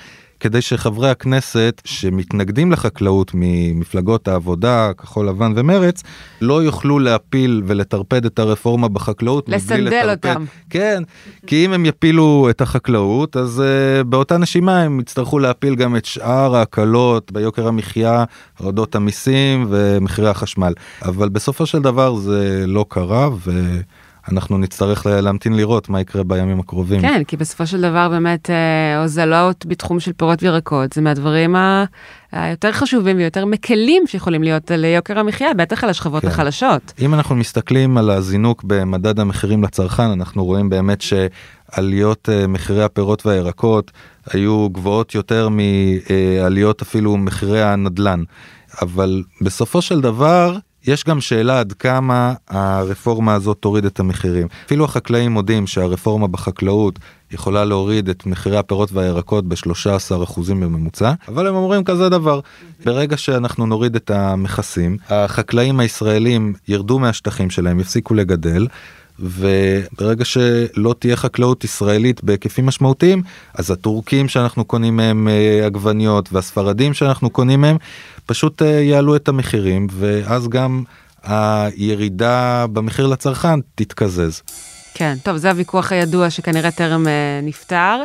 כדי 0.43 0.63
שחברי 0.63 1.11
הכנסת 1.11 1.83
שמתנגדים 1.85 2.73
לחקלאות 2.73 3.31
ממפלגות 3.35 4.29
העבודה, 4.29 4.93
כחול 4.93 5.29
לבן 5.29 5.53
ומרץ, 5.57 6.03
לא 6.41 6.63
יוכלו 6.63 6.99
להפיל 6.99 7.63
ולטרפד 7.67 8.25
את 8.25 8.39
הרפורמה 8.39 8.89
בחקלאות. 8.89 9.49
לסנדל 9.49 10.11
אותם. 10.11 10.45
כן, 10.71 11.03
כי 11.47 11.65
אם 11.65 11.73
הם 11.73 11.87
יפילו 11.87 12.47
את 12.51 12.61
החקלאות, 12.61 13.37
אז 13.37 13.63
uh, 13.63 14.05
באותה 14.05 14.39
נשימה 14.39 14.83
הם 14.83 15.01
יצטרכו 15.01 15.39
להפיל 15.39 15.75
גם 15.75 15.97
את 15.97 16.05
שאר 16.05 16.57
ההקלות 16.57 17.33
ביוקר 17.33 17.69
המחיה, 17.69 18.25
הורדות 18.59 18.95
המיסים 18.95 19.67
ומחירי 19.71 20.29
החשמל. 20.29 20.73
אבל 21.03 21.29
בסופו 21.29 21.67
של 21.67 21.83
דבר 21.83 22.15
זה 22.15 22.65
לא 22.67 22.87
קרה, 22.89 23.31
ו... 23.47 23.51
אנחנו 24.31 24.59
נצטרך 24.59 25.07
להמתין 25.07 25.57
לראות 25.57 25.89
מה 25.89 26.01
יקרה 26.01 26.25
בימים 26.25 26.61
הקרובים. 26.61 27.01
כן, 27.01 27.23
כי 27.25 27.37
בסופו 27.37 27.67
של 27.67 27.81
דבר 27.81 28.09
באמת 28.09 28.51
אה, 28.51 29.03
הוזלות 29.03 29.67
בתחום 29.67 30.01
של 30.01 30.13
פירות 30.13 30.43
וירקות 30.43 30.93
זה 30.93 31.01
מהדברים 31.01 31.57
היותר 32.33 32.73
חשובים 32.73 33.17
ויותר 33.17 33.45
מקלים 33.45 34.07
שיכולים 34.07 34.43
להיות 34.43 34.71
על 34.71 34.85
יוקר 34.85 35.19
המחיה, 35.19 35.55
בטח 35.55 35.85
על 35.85 35.91
השכבות 35.91 36.23
כן. 36.23 36.29
החלשות. 36.29 36.93
אם 36.99 37.15
אנחנו 37.15 37.35
מסתכלים 37.37 37.99
על 37.99 38.11
הזינוק 38.11 38.65
במדד 38.65 39.21
המחירים 39.21 39.63
לצרכן, 39.63 40.11
אנחנו 40.11 40.45
רואים 40.45 40.69
באמת 40.69 41.03
שעליות 41.03 42.29
אה, 42.29 42.47
מחירי 42.47 42.85
הפירות 42.85 43.27
והירקות 43.27 43.91
היו 44.31 44.69
גבוהות 44.71 45.15
יותר 45.15 45.49
מעליות 45.49 46.83
אפילו 46.83 47.17
מחירי 47.17 47.63
הנדלן. 47.63 48.23
אבל 48.83 49.23
בסופו 49.41 49.83
של 49.83 50.01
דבר 50.01 50.57
יש 50.87 51.05
גם 51.05 51.21
שאלה 51.21 51.61
עד 51.61 51.73
כמה 51.73 52.35
הרפורמה 52.49 53.35
הזאת 53.35 53.57
תוריד 53.61 53.85
את 53.85 54.01
המחירים. 54.01 54.47
אפילו 54.67 54.85
החקלאים 54.85 55.33
מודים 55.33 55.67
שהרפורמה 55.67 56.27
בחקלאות 56.27 56.99
יכולה 57.31 57.65
להוריד 57.65 58.09
את 58.09 58.27
מחירי 58.27 58.57
הפירות 58.57 58.93
והירקות 58.93 59.49
ב-13% 59.49 60.41
בממוצע, 60.49 61.13
אבל 61.29 61.47
הם 61.47 61.55
אומרים 61.55 61.85
כזה 61.85 62.09
דבר, 62.09 62.41
ברגע 62.85 63.17
שאנחנו 63.17 63.67
נוריד 63.67 63.97
את 63.97 64.11
המכסים, 64.11 64.97
החקלאים 65.09 65.81
הישראלים 65.81 66.55
ירדו 66.69 66.99
מהשטחים 66.99 67.51
שלהם, 67.51 67.81
יפסיקו 67.81 68.15
לגדל. 68.15 68.67
וברגע 69.19 70.25
שלא 70.25 70.95
תהיה 70.99 71.17
חקלאות 71.17 71.65
ישראלית 71.65 72.25
בהיקפים 72.25 72.67
משמעותיים 72.67 73.23
אז 73.55 73.71
הטורקים 73.71 74.29
שאנחנו 74.29 74.65
קונים 74.65 74.97
מהם 74.97 75.29
אה, 75.29 75.67
עגבניות 75.67 76.33
והספרדים 76.33 76.95
שאנחנו 76.95 77.31
קונים 77.31 77.61
מהם 77.61 77.77
פשוט 78.27 78.63
אה, 78.63 78.69
יעלו 78.69 79.17
את 79.17 79.29
המחירים 79.29 79.87
ואז 79.91 80.49
גם 80.49 80.85
הירידה 81.25 82.67
במחיר 82.73 83.07
לצרכן 83.07 83.61
תתקזז. 83.75 84.43
כן, 84.95 85.15
טוב, 85.23 85.37
זה 85.37 85.51
הוויכוח 85.51 85.93
הידוע 85.93 86.31
שכנראה 86.31 86.71
טרם 86.71 87.09
אה, 87.09 87.41
נפתר. 87.43 87.97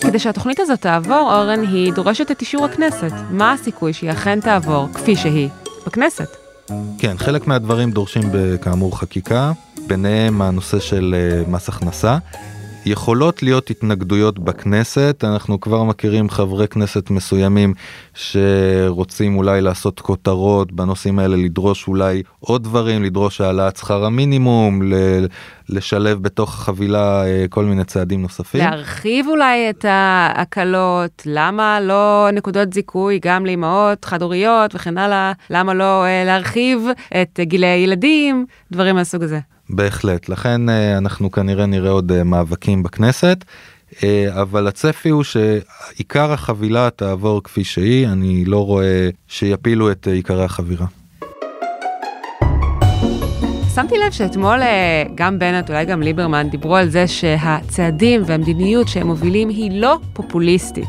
כדי 0.00 0.18
שהתוכנית 0.18 0.60
הזאת 0.60 0.80
תעבור, 0.80 1.34
אורן, 1.34 1.60
היא 1.62 1.92
דורשת 1.92 2.30
את 2.30 2.40
אישור 2.40 2.64
הכנסת. 2.64 3.12
מה 3.30 3.52
הסיכוי 3.52 3.92
שהיא 3.92 4.10
אכן 4.10 4.40
תעבור 4.40 4.88
כפי 4.94 5.16
שהיא 5.16 5.48
בכנסת? 5.86 6.47
כן, 6.98 7.18
חלק 7.18 7.46
מהדברים 7.46 7.90
דורשים 7.90 8.22
כאמור 8.62 8.98
חקיקה, 8.98 9.52
ביניהם 9.86 10.42
הנושא 10.42 10.80
של 10.80 11.14
אה, 11.18 11.50
מס 11.50 11.68
הכנסה. 11.68 12.18
יכולות 12.90 13.42
להיות 13.42 13.70
התנגדויות 13.70 14.38
בכנסת, 14.38 15.24
אנחנו 15.24 15.60
כבר 15.60 15.82
מכירים 15.82 16.30
חברי 16.30 16.68
כנסת 16.68 17.10
מסוימים 17.10 17.74
שרוצים 18.14 19.36
אולי 19.36 19.60
לעשות 19.60 20.00
כותרות 20.00 20.72
בנושאים 20.72 21.18
האלה, 21.18 21.36
לדרוש 21.36 21.88
אולי 21.88 22.22
עוד 22.40 22.64
דברים, 22.64 23.02
לדרוש 23.02 23.40
העלאת 23.40 23.76
שכר 23.76 24.04
המינימום, 24.04 24.80
לשלב 25.68 26.22
בתוך 26.22 26.54
החבילה 26.54 27.26
אה, 27.26 27.44
כל 27.50 27.64
מיני 27.64 27.84
צעדים 27.84 28.22
נוספים. 28.22 28.60
להרחיב 28.60 29.26
אולי 29.26 29.70
את 29.70 29.84
ההקלות, 29.88 31.22
למה 31.26 31.80
לא 31.80 32.28
נקודות 32.32 32.72
זיכוי 32.72 33.18
גם 33.22 33.46
לאמהות 33.46 34.04
חד-הוריות 34.04 34.74
וכן 34.74 34.98
הלאה, 34.98 35.32
למה 35.50 35.74
לא 35.74 36.04
אה, 36.04 36.24
להרחיב 36.24 36.86
את 37.22 37.40
גילי 37.42 37.66
הילדים, 37.66 38.46
דברים 38.72 38.94
מהסוג 38.94 39.22
הזה. 39.22 39.38
בהחלט, 39.70 40.28
לכן 40.28 40.68
אה, 40.68 40.98
אנחנו 40.98 41.30
כנראה 41.30 41.66
נראה 41.66 41.90
עוד 41.90 42.12
אה, 42.12 42.24
מאבקים 42.24 42.82
בכנסת, 42.82 43.44
אה, 44.04 44.42
אבל 44.42 44.66
הצפי 44.66 45.08
הוא 45.08 45.22
שעיקר 45.22 46.32
החבילה 46.32 46.90
תעבור 46.90 47.42
כפי 47.42 47.64
שהיא, 47.64 48.08
אני 48.08 48.44
לא 48.44 48.64
רואה 48.64 49.08
שיפילו 49.28 49.90
את 49.90 50.06
עיקרי 50.06 50.44
החבירה. 50.44 50.86
שמתי 53.74 53.94
לב 54.06 54.12
שאתמול 54.12 54.58
גם 55.14 55.38
בנט, 55.38 55.70
אולי 55.70 55.84
גם 55.84 56.02
ליברמן, 56.02 56.48
דיברו 56.50 56.76
על 56.76 56.88
זה 56.88 57.06
שהצעדים 57.06 58.22
והמדיניות 58.26 58.88
שהם 58.88 59.06
מובילים 59.06 59.48
היא 59.48 59.80
לא 59.80 59.98
פופוליסטית. 60.12 60.88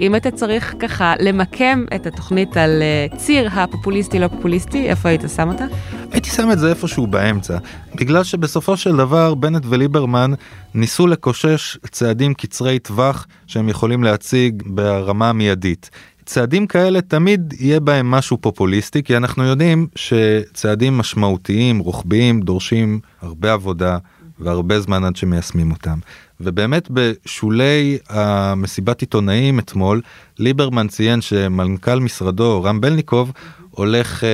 אם 0.00 0.16
אתה 0.16 0.30
צריך 0.30 0.74
ככה 0.78 1.14
למקם 1.20 1.84
את 1.94 2.06
התוכנית 2.06 2.56
על 2.56 2.82
ציר 3.16 3.48
הפופוליסטי 3.52 4.18
לא 4.18 4.28
פופוליסטי, 4.28 4.88
איפה 4.88 5.08
היית 5.08 5.20
שם 5.36 5.48
אותה? 5.48 5.64
הייתי 6.12 6.30
שם 6.30 6.50
את 6.52 6.58
זה 6.58 6.70
איפשהו 6.70 7.06
באמצע, 7.06 7.58
בגלל 7.94 8.24
שבסופו 8.24 8.76
של 8.76 8.96
דבר 8.96 9.34
בנט 9.34 9.62
וליברמן 9.68 10.30
ניסו 10.74 11.06
לקושש 11.06 11.78
צעדים 11.90 12.34
קצרי 12.34 12.78
טווח 12.78 13.26
שהם 13.46 13.68
יכולים 13.68 14.04
להציג 14.04 14.62
ברמה 14.66 15.28
המיידית. 15.28 15.90
צעדים 16.24 16.66
כאלה 16.66 17.00
תמיד 17.00 17.54
יהיה 17.58 17.80
בהם 17.80 18.10
משהו 18.10 18.38
פופוליסטי 18.40 19.02
כי 19.02 19.16
אנחנו 19.16 19.44
יודעים 19.44 19.86
שצעדים 19.96 20.98
משמעותיים 20.98 21.78
רוחביים 21.78 22.40
דורשים 22.40 23.00
הרבה 23.22 23.52
עבודה 23.52 23.98
והרבה 24.40 24.80
זמן 24.80 25.04
עד 25.04 25.16
שמיישמים 25.16 25.70
אותם. 25.70 25.98
ובאמת 26.40 26.88
בשולי 26.90 27.98
המסיבת 28.08 29.00
עיתונאים 29.00 29.58
אתמול 29.58 30.00
ליברמן 30.38 30.88
ציין 30.88 31.20
שמנכ"ל 31.20 32.00
משרדו 32.00 32.62
רם 32.62 32.80
בלניקוב 32.80 33.32
הולך 33.70 34.24
אה, 34.24 34.28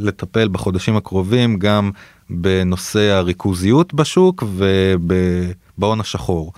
לטפל 0.00 0.48
בחודשים 0.48 0.96
הקרובים 0.96 1.58
גם 1.58 1.90
בנושא 2.30 3.12
הריכוזיות 3.12 3.94
בשוק 3.94 4.44
ובהון 4.56 6.00
השחור. 6.00 6.52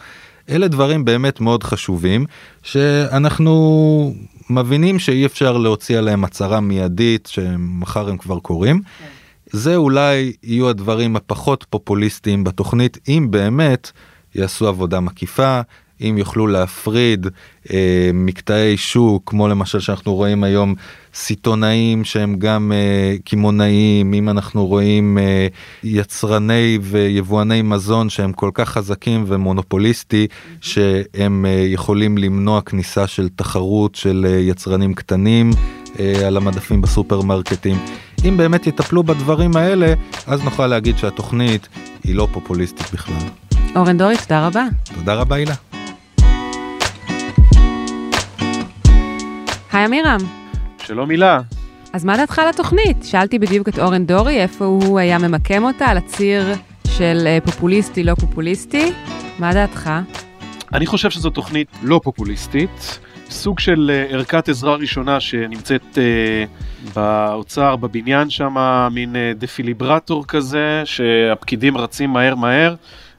אלה 0.51 0.69
דברים 0.69 1.05
באמת 1.05 1.41
מאוד 1.41 1.63
חשובים 1.63 2.27
שאנחנו 2.63 4.15
מבינים 4.51 4.99
שאי 4.99 5.27
אפשר 5.27 5.57
להוציא 5.57 5.99
עליהם 5.99 6.25
הצהרה 6.25 6.61
מיידית 6.61 7.27
שמחר 7.27 8.09
הם 8.09 8.17
כבר 8.17 8.39
קורים. 8.39 8.83
זה 9.53 9.77
אולי 9.77 10.33
יהיו 10.43 10.69
הדברים 10.69 11.17
הפחות 11.17 11.67
פופוליסטיים 11.71 12.45
בתוכנית 12.45 12.99
אם 13.09 13.27
באמת 13.31 13.91
יעשו 14.35 14.69
עבודה 14.69 15.01
מקיפה 15.01 15.61
אם 16.01 16.19
יוכלו 16.19 16.47
להפריד 16.47 17.27
אה, 17.73 18.11
מקטעי 18.15 18.77
שוק 18.77 19.23
כמו 19.27 19.49
למשל 19.49 19.81
שאנחנו 19.81 20.15
רואים 20.15 20.45
היום 20.45 20.75
סיטונאים 21.15 22.05
שהם 22.05 22.39
גם 22.39 22.73
אה, 22.75 23.17
קמעונאים 23.25 24.15
אם 24.15 24.29
אנחנו 24.29 24.67
רואים 24.67 25.19
אה, 25.19 25.47
יצרני 25.85 26.79
ויבואני 26.83 27.63
מזון 27.63 28.11
שהם 28.11 28.33
כל 28.33 28.51
כך 28.55 28.69
חזקים 28.69 29.25
ומונופוליסטי 29.27 30.27
שהם 30.61 31.47
אה, 31.47 31.51
יכולים 31.51 32.19
למנוע 32.19 32.61
כניסה 32.61 33.07
של 33.07 33.29
תחרות 33.37 33.95
של 33.95 34.27
אה, 34.29 34.39
יצרנים 34.39 34.95
קטנים 34.95 35.51
אה, 36.01 36.27
על 36.27 36.37
המדפים 36.37 36.81
בסופרמרקטים. 36.81 37.77
אם 38.25 38.37
באמת 38.37 38.67
יטפלו 38.67 39.03
בדברים 39.03 39.57
האלה 39.57 39.95
אז 40.27 40.45
נוכל 40.45 40.67
להגיד 40.67 40.99
שהתוכנית 40.99 41.69
היא 42.05 42.15
לא 42.15 42.29
פופוליסטית 42.33 42.93
בכלל. 42.93 43.29
אורן 43.77 43.99
דורי, 43.99 44.17
תודה 44.17 44.47
רבה. 44.47 44.65
תודה 44.95 45.15
רבה 45.15 45.37
הילה. 45.37 45.55
היי 49.73 49.87
אמירם. 49.87 50.19
שלום 50.87 51.11
הילה. 51.11 51.41
אז 51.93 52.05
מה 52.05 52.17
דעתך 52.17 52.39
על 52.39 52.49
התוכנית? 52.49 53.05
שאלתי 53.05 53.39
בדיוק 53.39 53.69
את 53.69 53.79
אורן 53.79 54.07
דורי 54.07 54.43
איפה 54.43 54.65
הוא 54.65 54.99
היה 54.99 55.19
ממקם 55.19 55.65
אותה, 55.65 55.87
על 55.87 55.97
הציר 55.97 56.55
של 56.89 57.23
אה, 57.27 57.39
פופוליסטי 57.45 58.05
לא 58.05 58.15
פופוליסטי. 58.15 58.93
מה 59.39 59.55
דעתך? 59.55 59.91
אני 60.75 60.87
חושב 60.87 61.11
שזו 61.11 61.31
תוכנית 61.31 61.69
לא 61.83 62.01
פופוליסטית, 62.05 62.99
סוג 63.31 63.59
של 63.59 63.91
אה, 63.95 64.15
ערכת 64.15 64.49
עזרה 64.49 64.75
ראשונה 64.75 65.21
שנמצאת 65.21 65.99
אה, 65.99 66.45
באוצר, 66.95 67.77
בבניין 67.77 68.31
שם, 68.31 68.57
מין 68.91 69.17
אה, 69.17 69.33
דפיליברטור 69.39 70.27
כזה, 70.27 70.83
שהפקידים 70.85 71.77
רצים 71.77 72.11
מהר 72.11 72.35
מהר 72.35 72.75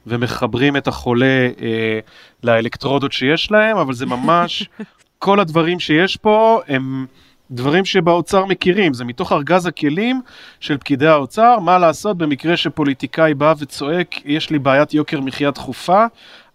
ומחברים 0.07 0.77
את 0.77 0.87
החולה 0.87 1.49
אה, 1.61 1.99
לאלקטרודות 2.43 3.11
שיש 3.11 3.51
להם, 3.51 3.77
אבל 3.77 3.93
זה 3.93 4.05
ממש, 4.05 4.69
כל 5.19 5.39
הדברים 5.39 5.79
שיש 5.79 6.17
פה 6.17 6.61
הם... 6.67 7.05
דברים 7.51 7.85
שבאוצר 7.85 8.45
מכירים, 8.45 8.93
זה 8.93 9.05
מתוך 9.05 9.31
ארגז 9.31 9.65
הכלים 9.65 10.21
של 10.59 10.77
פקידי 10.77 11.07
האוצר, 11.07 11.59
מה 11.59 11.77
לעשות 11.77 12.17
במקרה 12.17 12.57
שפוליטיקאי 12.57 13.33
בא 13.33 13.53
וצועק, 13.59 14.25
יש 14.25 14.49
לי 14.49 14.59
בעיית 14.59 14.93
יוקר 14.93 15.21
מחיה 15.21 15.51
דחופה, 15.51 16.05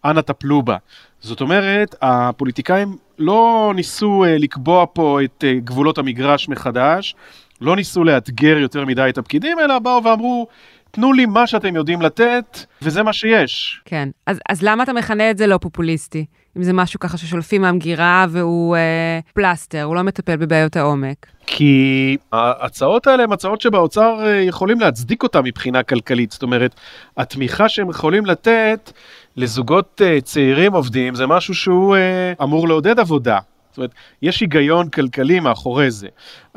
אנא 0.05 0.21
טפלו 0.21 0.63
בה. 0.63 0.77
זאת 1.21 1.41
אומרת, 1.41 1.95
הפוליטיקאים 2.03 2.97
לא 3.19 3.73
ניסו 3.77 4.25
uh, 4.25 4.29
לקבוע 4.29 4.87
פה 4.93 5.19
את 5.25 5.45
uh, 5.45 5.61
גבולות 5.65 5.99
המגרש 5.99 6.49
מחדש, 6.49 7.15
לא 7.61 7.77
ניסו 7.77 8.05
לאתגר 8.05 8.59
יותר 8.59 8.85
מדי 8.85 9.07
את 9.09 9.19
הפקידים, 9.19 9.59
אלא 9.61 9.79
באו 9.79 10.05
ואמרו, 10.05 10.47
תנו 10.91 11.13
לי 11.13 11.27
מה 11.27 11.47
שאתם 11.47 11.77
יודעים 11.77 12.03
לתת, 12.03 12.59
וזה 12.83 13.03
מה 13.03 13.13
שיש. 13.13 13.83
כן, 13.85 14.09
אז, 14.27 14.41
אז 14.49 14.63
למה 14.63 14.83
אתה 14.83 14.93
מכנה 14.93 15.31
את 15.31 15.39
זה 15.39 15.47
לא 15.47 15.59
פופוליסטי? 15.59 16.25
אם 16.57 16.63
זה 16.63 16.73
משהו 16.73 17.01
ככה 17.01 17.19
ששולפים 17.19 17.63
מהמגירה 17.63 18.27
והוא 18.31 18.77
אה, 18.77 19.21
פלסטר, 19.35 19.83
הוא 19.83 19.95
לא 19.95 20.03
מטפל 20.03 20.37
בבעיות 20.37 20.77
העומק. 20.77 21.27
כי 21.47 22.17
ההצעות 22.33 23.07
האלה 23.07 23.23
הן 23.23 23.33
הצעות 23.33 23.61
שבאוצר 23.61 24.27
אה, 24.27 24.41
יכולים 24.41 24.81
להצדיק 24.81 25.23
אותן 25.23 25.41
מבחינה 25.45 25.83
כלכלית. 25.83 26.31
זאת 26.31 26.43
אומרת, 26.43 26.75
התמיכה 27.17 27.69
שהם 27.69 27.91
יכולים 27.91 28.27
לתת 28.27 28.93
לזוגות 29.37 30.03
אה, 30.05 30.21
צעירים 30.21 30.73
עובדים 30.73 31.15
זה 31.15 31.27
משהו 31.27 31.55
שהוא 31.55 31.97
אה, 31.97 32.33
אמור 32.43 32.69
לעודד 32.69 32.99
עבודה. 32.99 33.39
זאת 33.71 33.79
אומרת, 33.79 33.91
יש 34.23 34.41
היגיון 34.41 34.89
כלכלי 34.89 35.41
מאחורי 35.41 35.91
זה. 35.91 36.09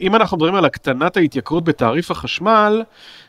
אם 0.02 0.16
אנחנו 0.16 0.38
מדברים 0.38 0.56
על 0.56 0.66
הקטנת 0.66 1.18
ההתייקרות 1.18 1.64
בתעריף 1.64 2.12
החשמל, 2.12 2.84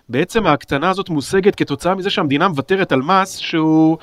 בעצם 0.08 0.46
ההקטנה 0.46 0.90
הזאת 0.90 1.08
מושגת 1.08 1.54
כתוצאה 1.54 1.94
מזה 1.94 2.10
שהמדינה 2.10 2.48
מוותרת 2.48 2.92
על 2.92 3.02
מס 3.02 3.36
שהוא 3.36 3.98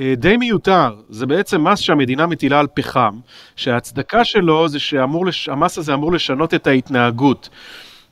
אה, 0.00 0.14
די 0.16 0.36
מיותר. 0.36 0.94
זה 1.08 1.26
בעצם 1.26 1.68
מס 1.68 1.78
שהמדינה 1.78 2.26
מטילה 2.26 2.60
על 2.60 2.66
פחם, 2.74 3.18
שההצדקה 3.56 4.24
שלו 4.24 4.68
זה 4.68 4.78
שהמס 4.78 5.78
הזה 5.78 5.94
אמור 5.94 6.12
לשנות 6.12 6.54
את 6.54 6.66
ההתנהגות, 6.66 7.48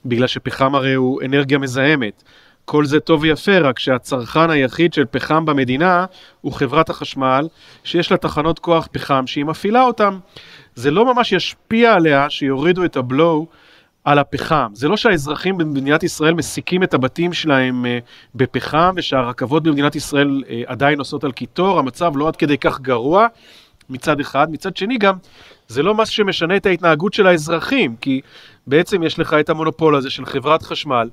בגלל 0.05 0.27
שפחם 0.27 0.75
הרי 0.75 0.95
הוא 0.95 1.23
אנרגיה 1.23 1.59
מזהמת. 1.59 2.23
כל 2.69 2.85
זה 2.85 3.01
טוב 3.01 3.23
ויפה, 3.23 3.59
רק 3.59 3.79
שהצרכן 3.79 4.51
היחיד 4.51 4.93
של 4.93 5.05
פחם 5.11 5.45
במדינה 5.45 6.07
הוא 6.41 6.53
חברת 6.53 6.91
החשמל, 6.91 7.49
שיש 7.85 8.11
לה 8.11 8.17
תחנות 8.17 8.59
כוח 8.59 8.89
פחם 8.93 9.27
שהיא 9.27 9.45
מפעילה 9.45 9.83
אותם. 9.83 10.19
זה 10.75 10.91
לא 10.91 11.15
ממש 11.15 11.33
ישפיע 11.33 11.95
עליה 11.95 12.31
שיורידו 12.31 12.85
את 12.85 12.97
הבלואו 12.97 13.47
על 14.05 14.19
הפחם. 14.19 14.71
זה 14.75 14.89
לא 14.89 14.97
שהאזרחים 14.97 15.59
במדינת 15.59 16.03
ישראל 16.03 16.35
מסיקים 16.35 16.83
את 16.83 16.95
הבתים 16.95 17.33
שלהם 17.33 17.85
uh, 17.85 17.89
בפחם 18.35 18.95
ושהרכבות 18.97 19.63
במדינת 19.63 19.97
ישראל 19.97 20.43
uh, 20.47 20.51
עדיין 20.67 20.99
נוסעות 20.99 21.25
על 21.25 21.33
קיטור, 21.33 21.79
המצב 21.79 22.13
לא 22.17 22.29
עד 22.29 22.37
כדי 22.37 22.59
כך 22.59 22.81
גרוע 22.81 23.27
מצד 23.91 24.21
אחד. 24.21 24.47
מצד 24.51 24.77
שני 24.77 24.99
גם, 24.99 25.17
זה 25.69 25.83
לא 25.83 25.95
מס 25.95 26.09
שמשנה 26.09 26.57
את 26.57 26.67
ההתנהגות 26.67 27.13
של 27.13 27.27
האזרחים, 27.27 27.97
כי 28.01 28.21
בעצם 28.67 29.03
יש 29.03 29.19
לך 29.19 29.37
את 29.41 29.51
המונופול 29.51 29.97
הזה 29.97 30.11
של 30.11 30.27
חברת 30.27 30.63
חשמל, 30.63 31.09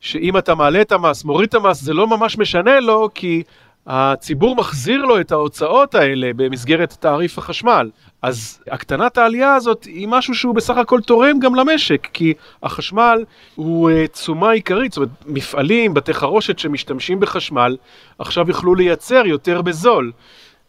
שאם 0.00 0.38
אתה 0.38 0.54
מעלה 0.54 0.80
את 0.80 0.92
המס, 0.92 1.24
מוריד 1.24 1.48
את 1.48 1.54
המס, 1.54 1.82
זה 1.82 1.94
לא 1.94 2.06
ממש 2.06 2.38
משנה 2.38 2.80
לו, 2.80 3.08
כי 3.14 3.42
הציבור 3.86 4.56
מחזיר 4.56 5.02
לו 5.02 5.20
את 5.20 5.32
ההוצאות 5.32 5.94
האלה 5.94 6.30
במסגרת 6.36 6.96
תעריף 7.00 7.38
החשמל. 7.38 7.90
אז 8.22 8.60
הקטנת 8.70 9.18
העלייה 9.18 9.54
הזאת 9.54 9.84
היא 9.84 10.08
משהו 10.08 10.34
שהוא 10.34 10.54
בסך 10.54 10.76
הכל 10.76 11.00
תורם 11.00 11.38
גם 11.38 11.54
למשק, 11.54 12.08
כי 12.12 12.34
החשמל 12.62 13.24
הוא 13.54 13.90
uh, 13.90 14.08
תשומה 14.12 14.50
עיקרית, 14.50 14.92
זאת 14.92 14.96
אומרת, 14.96 15.10
מפעלים, 15.26 15.94
בתי 15.94 16.14
חרושת 16.14 16.58
שמשתמשים 16.58 17.20
בחשמל, 17.20 17.76
עכשיו 18.18 18.48
יוכלו 18.48 18.74
לייצר 18.74 19.22
יותר 19.26 19.62
בזול. 19.62 20.12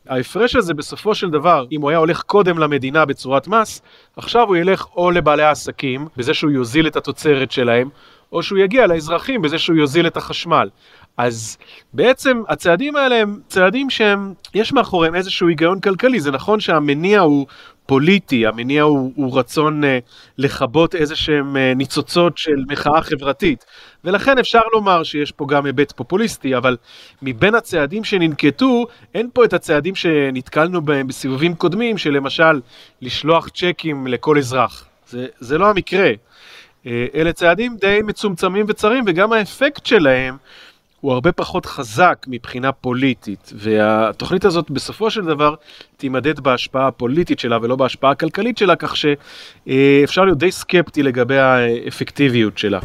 ההפרש 0.07 0.55
הזה 0.55 0.73
בסופו 0.73 1.15
של 1.15 1.29
דבר, 1.29 1.65
אם 1.71 1.81
הוא 1.81 1.89
היה 1.89 1.99
הולך 1.99 2.21
קודם 2.21 2.57
למדינה 2.57 3.05
בצורת 3.05 3.47
מס, 3.47 3.81
עכשיו 4.17 4.47
הוא 4.47 4.55
ילך 4.55 4.85
או 4.95 5.11
לבעלי 5.11 5.43
העסקים, 5.43 6.07
בזה 6.17 6.33
שהוא 6.33 6.51
יוזיל 6.51 6.87
את 6.87 6.95
התוצרת 6.95 7.51
שלהם, 7.51 7.89
או 8.31 8.43
שהוא 8.43 8.59
יגיע 8.59 8.87
לאזרחים 8.87 9.41
בזה 9.41 9.59
שהוא 9.59 9.77
יוזיל 9.77 10.07
את 10.07 10.17
החשמל. 10.17 10.69
אז 11.17 11.57
בעצם 11.93 12.41
הצעדים 12.47 12.95
האלה 12.95 13.15
הם 13.15 13.39
צעדים 13.47 13.89
שהם, 13.89 14.33
יש 14.53 14.73
מאחוריהם 14.73 15.15
איזשהו 15.15 15.47
היגיון 15.47 15.79
כלכלי. 15.79 16.19
זה 16.19 16.31
נכון 16.31 16.59
שהמניע 16.59 17.19
הוא 17.19 17.47
פוליטי, 17.85 18.47
המניע 18.47 18.83
הוא, 18.83 19.11
הוא 19.15 19.39
רצון 19.39 19.83
uh, 19.83 19.87
לכבות 20.37 20.95
איזה 20.95 21.15
שהם 21.15 21.55
uh, 21.55 21.77
ניצוצות 21.77 22.37
של 22.37 22.63
מחאה 22.67 23.01
חברתית. 23.01 23.65
ולכן 24.03 24.37
אפשר 24.37 24.61
לומר 24.73 25.03
שיש 25.03 25.31
פה 25.31 25.45
גם 25.49 25.65
היבט 25.65 25.91
פופוליסטי, 25.91 26.57
אבל 26.57 26.77
מבין 27.21 27.55
הצעדים 27.55 28.03
שננקטו, 28.03 28.85
אין 29.15 29.29
פה 29.33 29.45
את 29.45 29.53
הצעדים 29.53 29.95
שנתקלנו 29.95 30.81
בהם 30.81 31.07
בסיבובים 31.07 31.55
קודמים, 31.55 31.97
שלמשל 31.97 32.61
לשלוח 33.01 33.49
צ'קים 33.49 34.07
לכל 34.07 34.37
אזרח. 34.37 34.85
זה, 35.07 35.27
זה 35.39 35.57
לא 35.57 35.69
המקרה. 35.69 36.11
אה, 36.85 37.05
אלה 37.15 37.33
צעדים 37.33 37.77
די 37.77 37.99
מצומצמים 38.03 38.65
וצרים, 38.69 39.03
וגם 39.07 39.33
האפקט 39.33 39.85
שלהם 39.85 40.37
הוא 41.01 41.13
הרבה 41.13 41.31
פחות 41.31 41.65
חזק 41.65 42.25
מבחינה 42.27 42.71
פוליטית, 42.71 43.53
והתוכנית 43.55 44.45
הזאת 44.45 44.71
בסופו 44.71 45.11
של 45.11 45.25
דבר 45.25 45.55
תימדד 45.97 46.39
בהשפעה 46.39 46.87
הפוליטית 46.87 47.39
שלה 47.39 47.57
ולא 47.61 47.75
בהשפעה 47.75 48.11
הכלכלית 48.11 48.57
שלה, 48.57 48.75
כך 48.75 48.95
שאפשר 48.95 50.25
להיות 50.25 50.37
די 50.37 50.51
סקפטי 50.51 51.03
לגבי 51.03 51.37
האפקטיביות 51.37 52.57
שלה. 52.57 52.79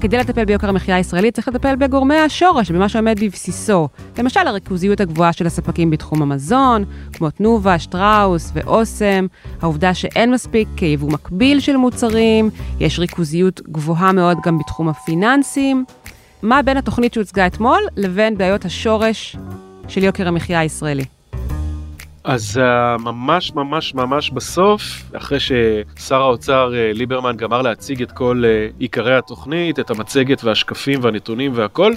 כדי 0.00 0.18
לטפל 0.18 0.44
ביוקר 0.44 0.68
המחיה 0.68 0.96
הישראלי 0.96 1.30
צריך 1.30 1.48
לטפל 1.48 1.76
בגורמי 1.76 2.16
השורש, 2.16 2.70
במה 2.70 2.88
שעומד 2.88 3.20
בבסיסו. 3.24 3.88
למשל 4.18 4.40
הריכוזיות 4.40 5.00
הגבוהה 5.00 5.32
של 5.32 5.46
הספקים 5.46 5.90
בתחום 5.90 6.22
המזון, 6.22 6.84
כמו 7.12 7.30
תנובה, 7.30 7.78
שטראוס 7.78 8.52
ואוסם, 8.54 9.26
העובדה 9.62 9.94
שאין 9.94 10.30
מספיק 10.30 10.82
יבוא 10.82 11.10
מקביל 11.10 11.60
של 11.60 11.76
מוצרים, 11.76 12.50
יש 12.80 12.98
ריכוזיות 12.98 13.60
גבוהה 13.68 14.12
מאוד 14.12 14.38
גם 14.44 14.58
בתחום 14.58 14.88
הפיננסים. 14.88 15.84
מה 16.42 16.62
בין 16.62 16.76
התוכנית 16.76 17.14
שהוצגה 17.14 17.46
אתמול 17.46 17.80
לבין 17.96 18.38
בעיות 18.38 18.64
השורש 18.64 19.36
של 19.88 20.04
יוקר 20.04 20.28
המחיה 20.28 20.60
הישראלי? 20.60 21.19
אז 22.24 22.60
uh, 22.62 23.02
ממש 23.02 23.52
ממש 23.54 23.94
ממש 23.94 24.30
בסוף, 24.30 24.82
אחרי 25.16 25.38
ששר 25.40 26.22
האוצר 26.22 26.72
uh, 26.72 26.96
ליברמן 26.96 27.36
גמר 27.36 27.62
להציג 27.62 28.02
את 28.02 28.12
כל 28.12 28.42
uh, 28.44 28.74
עיקרי 28.78 29.16
התוכנית, 29.16 29.78
את 29.78 29.90
המצגת 29.90 30.44
והשקפים 30.44 30.98
והנתונים 31.02 31.52
והכל, 31.54 31.92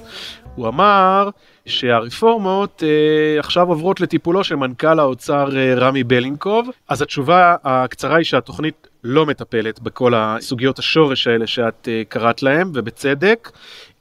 הוא 0.55 0.67
אמר 0.67 1.29
שהרפורמות 1.65 2.83
uh, 2.83 3.39
עכשיו 3.39 3.67
עוברות 3.67 4.01
לטיפולו 4.01 4.43
של 4.43 4.55
מנכ"ל 4.55 4.99
האוצר 4.99 5.49
uh, 5.49 5.79
רמי 5.79 6.03
בלינקוב. 6.03 6.69
אז 6.89 7.01
התשובה 7.01 7.55
הקצרה 7.63 8.17
היא 8.17 8.25
שהתוכנית 8.25 8.88
לא 9.03 9.25
מטפלת 9.25 9.79
בכל 9.79 10.13
הסוגיות 10.15 10.79
השורש 10.79 11.27
האלה 11.27 11.47
שאת 11.47 11.88
uh, 11.88 12.09
קראת 12.09 12.43
להם, 12.43 12.71
ובצדק. 12.73 13.51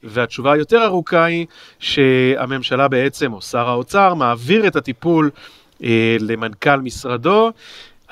והתשובה 0.03 0.53
היותר 0.53 0.85
ארוכה 0.85 1.25
היא 1.25 1.45
שהממשלה 1.79 2.87
בעצם, 2.87 3.33
או 3.33 3.41
שר 3.41 3.69
האוצר, 3.69 4.13
מעביר 4.13 4.67
את 4.67 4.75
הטיפול 4.75 5.29
אה, 5.35 5.41
למנכ"ל 6.19 6.81
משרדו. 6.81 7.51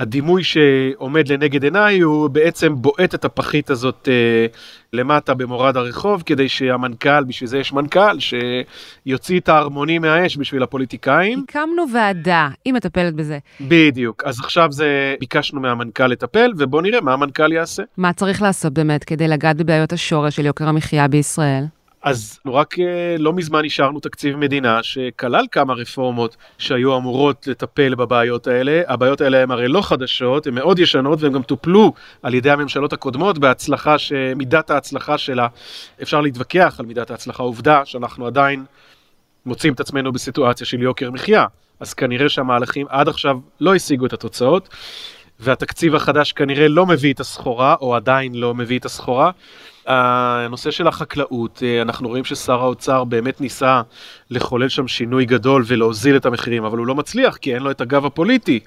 הדימוי 0.02 0.44
שעומד 0.44 1.28
לנגד 1.28 1.64
עיניי 1.64 2.00
הוא 2.00 2.30
בעצם 2.30 2.76
בועט 2.76 3.16
את 3.16 3.26
הפחית 3.26 3.70
הזאת 3.70 4.10
אה, 4.12 4.46
למטה 4.94 5.34
במורד 5.34 5.78
הרחוב, 5.78 6.24
כדי 6.26 6.50
שהמנכ"ל, 6.50 7.24
בשביל 7.24 7.50
זה 7.50 7.58
יש 7.58 7.74
מנכ"ל, 7.74 8.18
שיוציא 8.20 9.40
את 9.40 9.50
הערמונים 9.50 10.02
מהאש 10.02 10.38
בשביל 10.38 10.64
הפוליטיקאים. 10.64 11.44
הקמנו 11.50 11.86
ועדה, 11.94 12.50
היא 12.66 12.74
מטפלת 12.74 13.14
בזה. 13.14 13.40
בדיוק, 13.62 14.24
אז 14.26 14.40
עכשיו 14.40 14.72
זה, 14.72 15.16
ביקשנו 15.20 15.62
מהמנכ"ל 15.62 16.08
לטפל, 16.08 16.52
ובואו 16.58 16.82
נראה 16.82 17.02
מה 17.02 17.14
המנכ"ל 17.14 17.52
יעשה. 17.52 17.84
מה 17.98 18.14
צריך 18.14 18.42
לעשות 18.42 18.74
באמת 18.74 19.04
כדי 19.04 19.28
לגעת 19.28 19.58
בבעיות 19.58 19.94
השורש 19.94 20.36
של 20.36 20.46
יוקר 20.46 20.68
המחיה 20.68 21.08
בישראל? 21.08 21.64
אז 22.04 22.40
רק 22.46 22.80
אה, 22.80 23.16
לא 23.20 23.34
מזמן 23.34 23.64
אישרנו 23.64 24.00
תקציב 24.00 24.36
מדינה 24.36 24.84
שכלל 24.84 25.46
כמה 25.52 25.74
רפורמות 25.74 26.38
שהיו 26.58 26.98
אמורות 26.98 27.48
לטפל 27.48 27.96
בבעיות 27.96 28.48
האלה. 28.48 28.82
הבעיות 28.88 29.22
האלה 29.22 29.44
הן 29.44 29.52
הרי 29.52 29.68
לא 29.68 29.82
חדשות, 29.82 30.48
הן 30.48 30.54
מאוד 30.54 30.80
ישנות 30.80 31.22
והן 31.22 31.34
גם 31.34 31.44
טופלו 31.44 31.94
על 32.24 32.34
ידי 32.34 32.52
הממשלות 32.52 32.94
הקודמות 32.94 33.38
בהצלחה 33.38 33.98
שמידת 33.98 34.70
ההצלחה 34.70 35.18
שלה, 35.18 35.48
אפשר 36.02 36.22
להתווכח 36.22 36.76
על 36.80 36.86
מידת 36.86 37.12
ההצלחה. 37.12 37.44
עובדה 37.44 37.86
שאנחנו 37.86 38.28
עדיין 38.28 38.66
מוצאים 39.46 39.74
את 39.74 39.80
עצמנו 39.80 40.12
בסיטואציה 40.12 40.68
של 40.68 40.82
יוקר 40.82 41.12
מחיה, 41.12 41.46
אז 41.80 41.94
כנראה 41.94 42.30
שהמהלכים 42.30 42.86
עד 42.90 43.08
עכשיו 43.10 43.40
לא 43.60 43.76
השיגו 43.76 44.06
את 44.06 44.14
התוצאות. 44.14 44.70
והתקציב 45.40 45.96
החדש 45.96 46.32
כנראה 46.32 46.68
לא 46.68 46.86
מביא 46.86 47.14
את 47.14 47.20
הסחורה, 47.20 47.76
או 47.82 47.96
עדיין 47.96 48.36
לא 48.36 48.56
מביא 48.56 48.80
את 48.80 48.86
הסחורה. 48.86 49.32
הנושא 49.86 50.72
של 50.72 50.88
החקלאות, 50.88 51.64
אה, 51.64 51.82
אנחנו 51.82 52.10
רואים 52.10 52.24
ששר 52.24 52.62
האוצר 52.62 53.04
באמת 53.04 53.42
ניסה 53.42 53.82
לחולל 54.30 54.70
שם 54.70 54.88
שינוי 54.88 55.26
גדול 55.26 55.64
ולהוזיל 55.68 56.16
את 56.16 56.26
המחירים, 56.26 56.64
אבל 56.64 56.78
הוא 56.78 56.88
לא 56.88 56.96
מצליח 56.96 57.38
כי 57.38 57.56
אין 57.56 57.64
לו 57.64 57.72
את 57.72 57.82
הגב 57.82 58.06
הפוליטי 58.06 58.60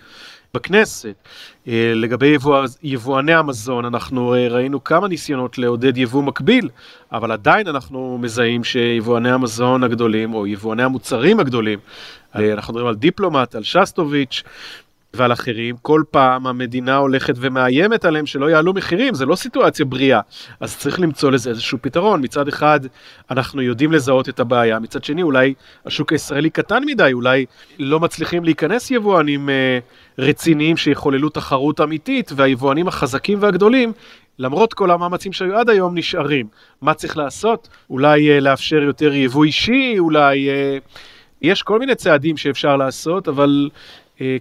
בכנסת. 0.55 1.15
אה, 1.69 1.93
לגבי 1.95 2.27
יבוא, 2.27 2.65
יבואני 2.83 3.35
המזון, 3.35 3.85
אנחנו 3.85 4.35
אה, 4.35 4.49
ראינו 4.49 4.85
כמה 4.85 5.09
ניסיונות 5.09 5.59
לעודד 5.59 5.99
יבוא 5.99 6.23
מקביל, 6.23 6.69
אבל 7.13 7.33
עדיין 7.33 7.69
אנחנו 7.69 8.19
מזהים 8.21 8.65
שיבואני 8.65 9.31
המזון 9.31 9.85
הגדולים, 9.85 10.35
או 10.35 10.47
יבואני 10.47 10.83
המוצרים 10.83 11.41
הגדולים, 11.41 11.79
אנחנו 12.35 12.75
מדברים 12.75 12.89
על 12.89 12.95
דיפלומט, 12.95 13.55
על 13.55 13.63
שסטוביץ', 13.63 14.43
ועל 15.17 15.33
אחרים, 15.33 15.77
כל 15.83 16.03
פעם 16.11 16.47
המדינה 16.47 16.97
הולכת 16.97 17.35
ומאיימת 17.37 18.05
עליהם 18.05 18.27
שלא 18.27 18.51
יעלו 18.51 18.73
מחירים, 18.73 19.15
זה 19.15 19.27
לא 19.27 19.37
סיטואציה 19.37 19.85
בריאה. 19.85 20.21
אז 20.61 20.79
צריך 20.79 21.01
למצוא 21.01 21.31
לזה 21.31 21.51
איזשהו 21.51 21.79
פתרון. 21.81 22.25
מצד 22.25 22.49
אחד, 22.49 22.81
אנחנו 23.31 23.63
יודעים 23.63 23.93
לזהות 23.93 24.29
את 24.29 24.41
הבעיה, 24.41 24.79
מצד 24.79 25.05
שני, 25.05 25.23
אולי 25.23 25.55
השוק 25.87 26.13
הישראלי 26.13 26.51
קטן 26.51 26.83
מדי, 26.87 27.11
אולי 27.13 27.47
לא 27.79 28.01
מצליחים 28.01 28.45
להיכנס 28.45 28.91
יבואנים 28.91 29.49
אה, 29.49 29.79
רציניים 30.19 30.77
שיחוללו 30.77 31.29
תחרות 31.29 31.81
אמיתית, 31.81 32.33
והיבואנים 32.37 32.89
החזקים 32.89 33.39
והגדולים 33.41 33.93
למרות 34.39 34.75
כל 34.75 34.91
המאמצים 34.91 35.33
שהיו 35.33 35.57
עד 35.57 35.71
היום, 35.71 35.99
נשארים. 35.99 36.47
מה 36.83 36.95
צריך 36.95 37.17
לעשות? 37.17 37.69
אולי 37.91 38.31
אה, 38.31 38.41
לאפשר 38.41 38.83
יותר 38.83 39.15
יבוא 39.15 39.45
אישי, 39.45 39.95
אולי... 39.99 40.49
אה, 40.49 40.79
יש 41.43 41.63
כל 41.63 41.79
מיני 41.79 41.95
צעדים 41.95 42.37
שאפשר 42.37 42.77
לעשות, 42.77 43.29
אבל 43.29 43.69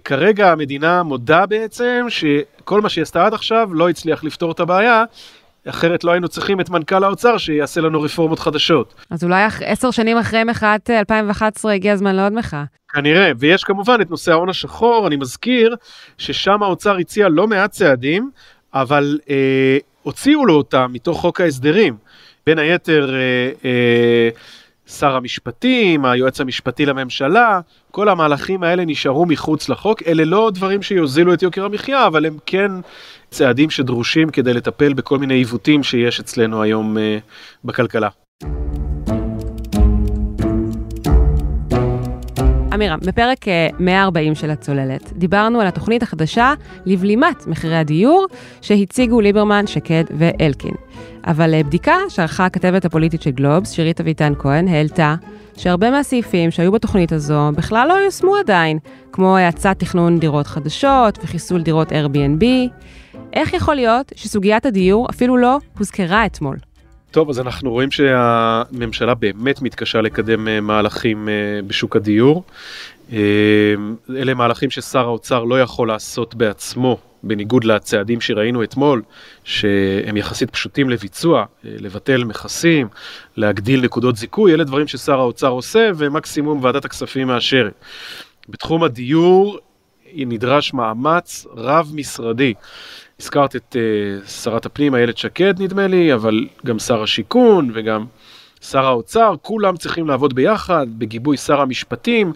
כרגע 0.04 0.52
המדינה 0.52 1.02
מודה 1.02 1.46
בעצם 1.46 2.06
שכל 2.08 2.80
מה 2.80 2.88
שהיא 2.88 3.02
עשתה 3.02 3.26
עד 3.26 3.34
עכשיו 3.34 3.74
לא 3.74 3.88
הצליח 3.88 4.24
לפתור 4.24 4.52
את 4.52 4.60
הבעיה. 4.60 5.04
אחרת 5.68 6.04
לא 6.04 6.10
היינו 6.10 6.28
צריכים 6.28 6.60
את 6.60 6.70
מנכ"ל 6.70 7.04
האוצר 7.04 7.38
שיעשה 7.38 7.80
לנו 7.80 8.02
רפורמות 8.02 8.38
חדשות. 8.38 8.94
אז 9.10 9.24
אולי 9.24 9.44
עשר 9.64 9.90
שנים 9.90 10.16
אחרי 10.16 10.44
מחאת 10.44 10.90
2011 10.90 11.72
הגיע 11.72 11.92
הזמן 11.92 12.16
לעוד 12.16 12.32
מחאה. 12.32 12.64
כנראה, 12.94 13.32
ויש 13.38 13.64
כמובן 13.64 14.00
את 14.00 14.10
נושא 14.10 14.32
ההון 14.32 14.48
השחור, 14.48 15.06
אני 15.06 15.16
מזכיר 15.16 15.76
ששם 16.18 16.62
האוצר 16.62 16.96
הציע 16.96 17.28
לא 17.28 17.46
מעט 17.46 17.70
צעדים, 17.70 18.30
אבל 18.74 19.18
אה, 19.30 19.78
הוציאו 20.02 20.46
לו 20.46 20.54
אותם 20.54 20.90
מתוך 20.92 21.20
חוק 21.20 21.40
ההסדרים. 21.40 21.96
בין 22.46 22.58
היתר, 22.58 23.14
אה, 23.14 23.50
אה, 23.64 24.28
שר 24.86 25.16
המשפטים, 25.16 26.04
היועץ 26.04 26.40
המשפטי 26.40 26.86
לממשלה, 26.86 27.60
כל 27.94 28.08
המהלכים 28.08 28.62
האלה 28.62 28.84
נשארו 28.84 29.26
מחוץ 29.26 29.68
לחוק. 29.68 30.02
אלה 30.06 30.24
לא 30.24 30.50
דברים 30.54 30.82
שיוזילו 30.82 31.34
את 31.34 31.42
יוקר 31.42 31.64
המחיה, 31.64 32.06
אבל 32.06 32.26
הם 32.26 32.36
כן 32.46 32.70
צעדים 33.30 33.70
שדרושים 33.70 34.30
כדי 34.30 34.54
לטפל 34.54 34.92
בכל 34.92 35.18
מיני 35.18 35.34
עיוותים 35.34 35.82
שיש 35.82 36.20
אצלנו 36.20 36.62
היום 36.62 36.96
uh, 36.96 37.00
בכלכלה. 37.64 38.08
אמירה, 42.74 42.96
בפרק 42.96 43.38
140 43.78 44.30
אה, 44.30 44.34
של 44.34 44.50
הצוללת 44.50 45.12
דיברנו 45.12 45.60
על 45.60 45.66
התוכנית 45.66 46.02
החדשה 46.02 46.54
לבלימת 46.86 47.46
מחירי 47.46 47.76
הדיור 47.76 48.26
שהציגו 48.60 49.20
ליברמן, 49.20 49.66
שקד 49.66 50.04
ואלקין. 50.18 50.74
אבל 51.26 51.54
אה, 51.54 51.62
בדיקה 51.62 51.96
שערכה 52.08 52.46
הכתבת 52.46 52.84
הפוליטית 52.84 53.22
של 53.22 53.30
גלובס, 53.30 53.70
שירית 53.70 54.00
אביטן 54.00 54.32
כהן, 54.38 54.68
העלתה 54.68 55.14
שהרבה 55.56 55.90
מהסעיפים 55.90 56.50
שהיו 56.50 56.72
בתוכנית 56.72 57.12
הזו 57.12 57.50
בכלל 57.56 57.88
לא 57.88 57.94
יושמו 57.94 58.36
עדיין, 58.36 58.78
כמו 59.12 59.36
האצת 59.36 59.76
תכנון 59.78 60.18
דירות 60.18 60.46
חדשות 60.46 61.18
וחיסול 61.22 61.62
דירות 61.62 61.92
Airbnb. 61.92 62.44
איך 63.32 63.52
יכול 63.52 63.74
להיות 63.74 64.12
שסוגיית 64.16 64.66
הדיור 64.66 65.06
אפילו 65.10 65.36
לא 65.36 65.58
הוזכרה 65.78 66.26
אתמול? 66.26 66.56
טוב, 67.14 67.30
אז 67.30 67.40
אנחנו 67.40 67.70
רואים 67.70 67.90
שהממשלה 67.90 69.14
באמת 69.14 69.62
מתקשה 69.62 70.00
לקדם 70.00 70.48
אה, 70.48 70.60
מהלכים 70.60 71.28
אה, 71.28 71.34
בשוק 71.66 71.96
הדיור. 71.96 72.44
אלה 74.10 74.34
מהלכים 74.34 74.70
ששר 74.70 75.00
האוצר 75.00 75.44
לא 75.44 75.60
יכול 75.60 75.88
לעשות 75.88 76.34
בעצמו 76.34 76.98
בניגוד 77.22 77.64
לצעדים 77.64 78.20
שראינו 78.20 78.62
אתמול, 78.62 79.02
שהם 79.44 80.16
יחסית 80.16 80.50
פשוטים 80.50 80.90
לביצוע, 80.90 81.38
אה, 81.38 81.44
לבטל 81.78 82.24
מכסים, 82.24 82.88
להגדיל 83.36 83.80
נקודות 83.80 84.16
זיכוי, 84.16 84.54
אלה 84.54 84.64
דברים 84.64 84.86
ששר 84.86 85.20
האוצר 85.20 85.48
עושה 85.48 85.90
ומקסימום 85.96 86.64
ועדת 86.64 86.84
הכספים 86.84 87.26
מאשרת. 87.26 87.74
בתחום 88.48 88.84
הדיור 88.84 89.58
נדרש 90.14 90.74
מאמץ 90.74 91.46
רב-משרדי. 91.56 92.54
הזכרת 93.20 93.56
את 93.56 93.76
uh, 93.76 94.28
שרת 94.28 94.66
הפנים 94.66 94.94
איילת 94.94 95.18
שקד 95.18 95.62
נדמה 95.62 95.86
לי, 95.86 96.14
אבל 96.14 96.46
גם 96.66 96.78
שר 96.78 97.02
השיכון 97.02 97.70
וגם 97.74 98.04
שר 98.60 98.86
האוצר, 98.86 99.34
כולם 99.42 99.76
צריכים 99.76 100.08
לעבוד 100.08 100.34
ביחד, 100.34 100.86
בגיבוי 100.98 101.36
שר 101.36 101.60
המשפטים. 101.60 102.32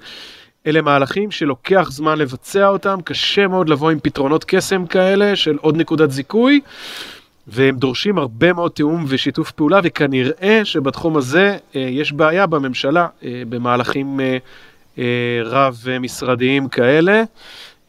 אלה 0.66 0.82
מהלכים 0.82 1.30
שלוקח 1.30 1.88
זמן 1.90 2.18
לבצע 2.18 2.68
אותם, 2.68 2.98
קשה 3.04 3.46
מאוד 3.46 3.68
לבוא 3.68 3.90
עם 3.90 3.98
פתרונות 4.02 4.44
קסם 4.44 4.86
כאלה 4.86 5.36
של 5.36 5.56
עוד 5.60 5.76
נקודת 5.76 6.10
זיכוי, 6.10 6.60
והם 7.46 7.76
דורשים 7.76 8.18
הרבה 8.18 8.52
מאוד 8.52 8.70
תיאום 8.70 9.04
ושיתוף 9.08 9.50
פעולה, 9.50 9.80
וכנראה 9.84 10.60
שבתחום 10.64 11.16
הזה 11.16 11.56
אה, 11.76 11.80
יש 11.80 12.12
בעיה 12.12 12.46
בממשלה, 12.46 13.06
אה, 13.24 13.42
במהלכים 13.48 14.20
אה, 14.20 14.38
אה, 14.98 15.04
רב-משרדיים 15.44 16.68
כאלה. 16.68 17.22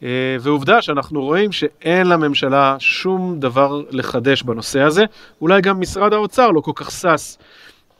אה, 0.02 0.36
ועובדה 0.40 0.82
שאנחנו 0.82 1.22
רואים 1.22 1.52
שאין 1.52 2.06
לממשלה 2.06 2.76
שום 2.78 3.40
דבר 3.40 3.82
לחדש 3.90 4.42
בנושא 4.42 4.80
הזה. 4.80 5.04
אולי 5.40 5.60
גם 5.60 5.80
משרד 5.80 6.12
האוצר 6.12 6.50
לא 6.50 6.60
כל 6.60 6.72
כך 6.74 6.90
שש 6.90 7.36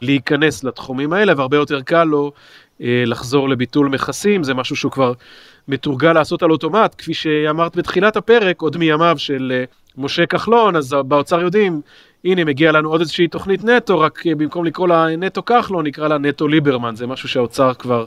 להיכנס 0.02 0.64
לתחומים 0.64 1.12
האלה, 1.12 1.32
והרבה 1.36 1.56
יותר 1.56 1.80
קל 1.80 2.04
לו 2.04 2.32
אה, 2.82 3.02
לחזור 3.06 3.48
לביטול 3.48 3.88
מכסים, 3.88 4.44
זה 4.44 4.54
משהו 4.54 4.76
שהוא 4.76 4.92
כבר 4.92 5.12
מתורגל 5.68 6.12
לעשות 6.12 6.42
על 6.42 6.50
אוטומט, 6.50 6.94
כפי 6.98 7.14
שאמרת 7.14 7.76
בתחילת 7.76 8.16
הפרק, 8.16 8.62
עוד 8.62 8.76
מימיו 8.76 9.14
של 9.18 9.52
אה, 9.54 9.64
משה 9.96 10.26
כחלון, 10.26 10.76
אז 10.76 10.96
באוצר 11.06 11.40
יודעים, 11.40 11.80
הנה 12.24 12.44
מגיע 12.44 12.72
לנו 12.72 12.90
עוד 12.90 13.00
איזושהי 13.00 13.28
תוכנית 13.28 13.64
נטו, 13.64 14.00
רק 14.00 14.26
במקום 14.26 14.64
לקרוא 14.64 14.88
לה 14.88 15.06
נטו 15.16 15.44
כחלון, 15.44 15.86
נקרא 15.86 16.08
לה 16.08 16.18
נטו 16.18 16.48
ליברמן, 16.48 16.96
זה 16.96 17.06
משהו 17.06 17.28
שהאוצר 17.28 17.74
כבר 17.74 18.04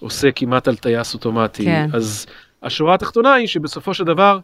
עושה 0.00 0.30
כמעט 0.30 0.68
על 0.68 0.76
טייס 0.76 1.14
אוטומטי. 1.14 1.64
כן. 1.64 1.86
אז 1.92 2.26
השורה 2.62 2.94
התחתונה 2.94 3.34
היא 3.34 3.46
שבסופו 3.46 3.94
של 3.94 4.04
דבר, 4.04 4.38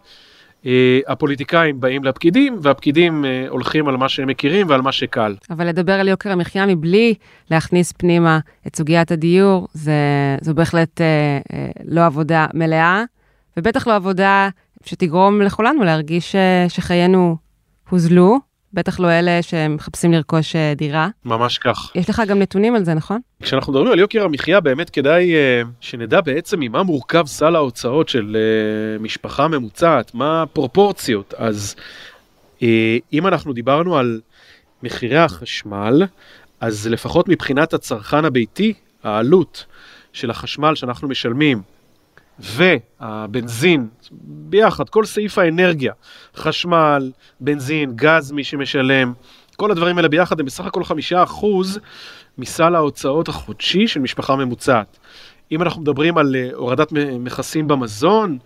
אה, 0.67 0.99
הפוליטיקאים 1.07 1.81
באים 1.81 2.05
לפקידים, 2.05 2.59
והפקידים 2.63 3.25
אה, 3.25 3.47
הולכים 3.49 3.89
על 3.89 3.97
מה 3.97 4.09
שהם 4.09 4.29
מכירים 4.29 4.69
ועל 4.69 4.83
מה 4.83 4.93
שקל. 4.93 5.35
אבל 5.51 5.67
לדבר 5.67 5.93
על 5.93 6.09
יוקר 6.09 6.33
המחיה 6.33 6.67
מבלי 6.67 7.15
להכניס 7.51 7.93
פנימה 7.93 8.39
את 8.67 8.77
סוגיית 8.77 9.13
הדיור, 9.13 9.69
זה, 9.73 9.93
זו 10.41 10.55
בהחלט 10.55 11.01
אה, 11.01 11.07
אה, 11.53 11.69
לא 11.85 12.07
עבודה 12.07 12.47
מלאה. 12.55 13.05
ובטח 13.57 13.87
לא 13.87 13.95
עבודה 13.95 14.49
שתגרום 14.85 15.43
לכולנו 15.43 15.85
להרגיש 15.85 16.35
אה, 16.35 16.67
שחיינו 16.69 17.37
הוזלו, 17.91 18.39
בטח 18.77 19.01
לא 19.01 19.11
אלה 19.11 19.43
שמחפשים 19.43 20.13
לרכוש 20.13 20.57
אה, 20.57 20.73
דירה. 20.77 21.09
ממש 21.25 21.59
כך. 21.59 21.91
יש 21.95 22.11
לך 22.11 22.23
גם 22.29 22.39
נתונים 22.39 22.75
על 22.77 22.85
זה, 22.85 22.95
נכון? 22.95 23.21
כשאנחנו 23.43 23.73
מדברים 23.73 23.93
על 23.93 23.99
יוקר 23.99 24.25
המחיה, 24.25 24.61
באמת 24.61 24.91
כדאי 24.91 25.33
uh, 25.35 25.67
שנדע 25.81 26.21
בעצם 26.21 26.61
ממה 26.61 26.83
מורכב 26.83 27.27
סל 27.27 27.57
ההוצאות 27.57 28.09
של 28.09 28.37
uh, 28.37 29.03
משפחה 29.03 29.49
ממוצעת, 29.49 30.15
מה 30.15 30.43
הפרופורציות. 30.43 31.35
אז 31.37 31.75
uh, 32.59 32.63
אם 33.13 33.27
אנחנו 33.27 33.53
דיברנו 33.53 33.97
על 33.97 34.21
מחירי 34.83 35.19
החשמל, 35.19 36.03
אז 36.61 36.89
לפחות 36.89 37.29
מבחינת 37.29 37.75
הצרכן 37.75 38.25
הביתי, 38.25 38.73
העלות 39.03 39.65
של 40.13 40.31
החשמל 40.31 40.75
שאנחנו 40.75 41.09
משלמים 41.09 41.63
והבנזין, 42.39 43.89
ביחד, 44.23 44.89
כל 44.89 45.05
סעיף 45.05 45.39
האנרגיה, 45.39 45.93
חשמל, 46.37 47.11
בנזין, 47.41 47.93
גז, 47.97 48.33
מי 48.33 48.45
שמשלם, 48.45 49.13
כל 49.57 49.71
הדברים 49.71 49.97
האלה 49.97 50.09
ביחד 50.09 50.41
הם 50.41 50.47
בסך 50.47 50.65
הכל 50.65 50.85
חמישה 50.85 51.23
אחוז 51.23 51.79
מסל 52.39 52.75
ההוצאות 52.75 53.29
החודשי 53.29 53.89
של 53.89 54.01
משפחה 54.01 54.37
ממוצעת. 54.37 54.99
אם 55.53 55.63
אנחנו 55.63 55.83
מדברים 55.83 56.19
על 56.19 56.37
אה, 56.37 56.49
הורדת 56.55 56.93
מכסים 56.93 57.69
במזון, 57.69 58.39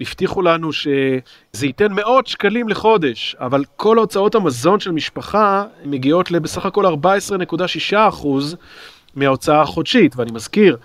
הבטיחו 0.00 0.42
לנו 0.42 0.72
שזה 0.72 1.66
ייתן 1.66 1.92
מאות 1.92 2.26
שקלים 2.26 2.68
לחודש, 2.68 3.36
אבל 3.40 3.64
כל 3.76 3.98
הוצאות 3.98 4.34
המזון 4.34 4.80
של 4.80 4.92
משפחה 4.92 5.64
מגיעות 5.84 6.30
לבסך 6.30 6.66
הכל 6.66 6.86
14.6 6.86 7.96
אחוז 7.96 8.56
מההוצאה 9.14 9.62
החודשית, 9.62 10.16
ואני 10.16 10.32
מזכיר, 10.32 10.76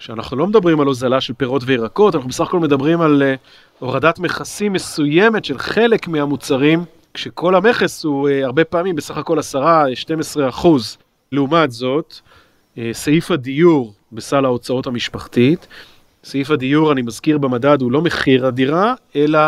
שאנחנו 0.00 0.36
לא 0.36 0.46
מדברים 0.46 0.80
על 0.80 0.86
הוזלה 0.86 1.20
של 1.20 1.34
פירות 1.34 1.62
וירקות, 1.66 2.14
אנחנו 2.14 2.28
בסך 2.28 2.40
הכל 2.40 2.58
מדברים 2.58 3.00
על 3.00 3.22
uh, 3.22 3.38
הורדת 3.78 4.18
מכסים 4.18 4.72
מסוימת 4.72 5.44
של 5.44 5.58
חלק 5.58 6.08
מהמוצרים, 6.08 6.84
כשכל 7.14 7.54
המכס 7.54 8.04
הוא 8.04 8.28
uh, 8.28 8.32
הרבה 8.44 8.64
פעמים 8.64 8.96
בסך 8.96 9.16
הכל 9.16 9.38
10-12 9.38 10.48
אחוז. 10.48 10.96
לעומת 11.32 11.70
זאת, 11.70 12.14
uh, 12.76 12.78
סעיף 12.92 13.30
הדיור 13.30 13.94
בסל 14.12 14.44
ההוצאות 14.44 14.86
המשפחתית, 14.86 15.66
סעיף 16.24 16.50
הדיור, 16.50 16.92
אני 16.92 17.02
מזכיר 17.02 17.38
במדד, 17.38 17.80
הוא 17.80 17.92
לא 17.92 18.02
מחיר 18.02 18.46
הדירה, 18.46 18.94
אלא 19.16 19.38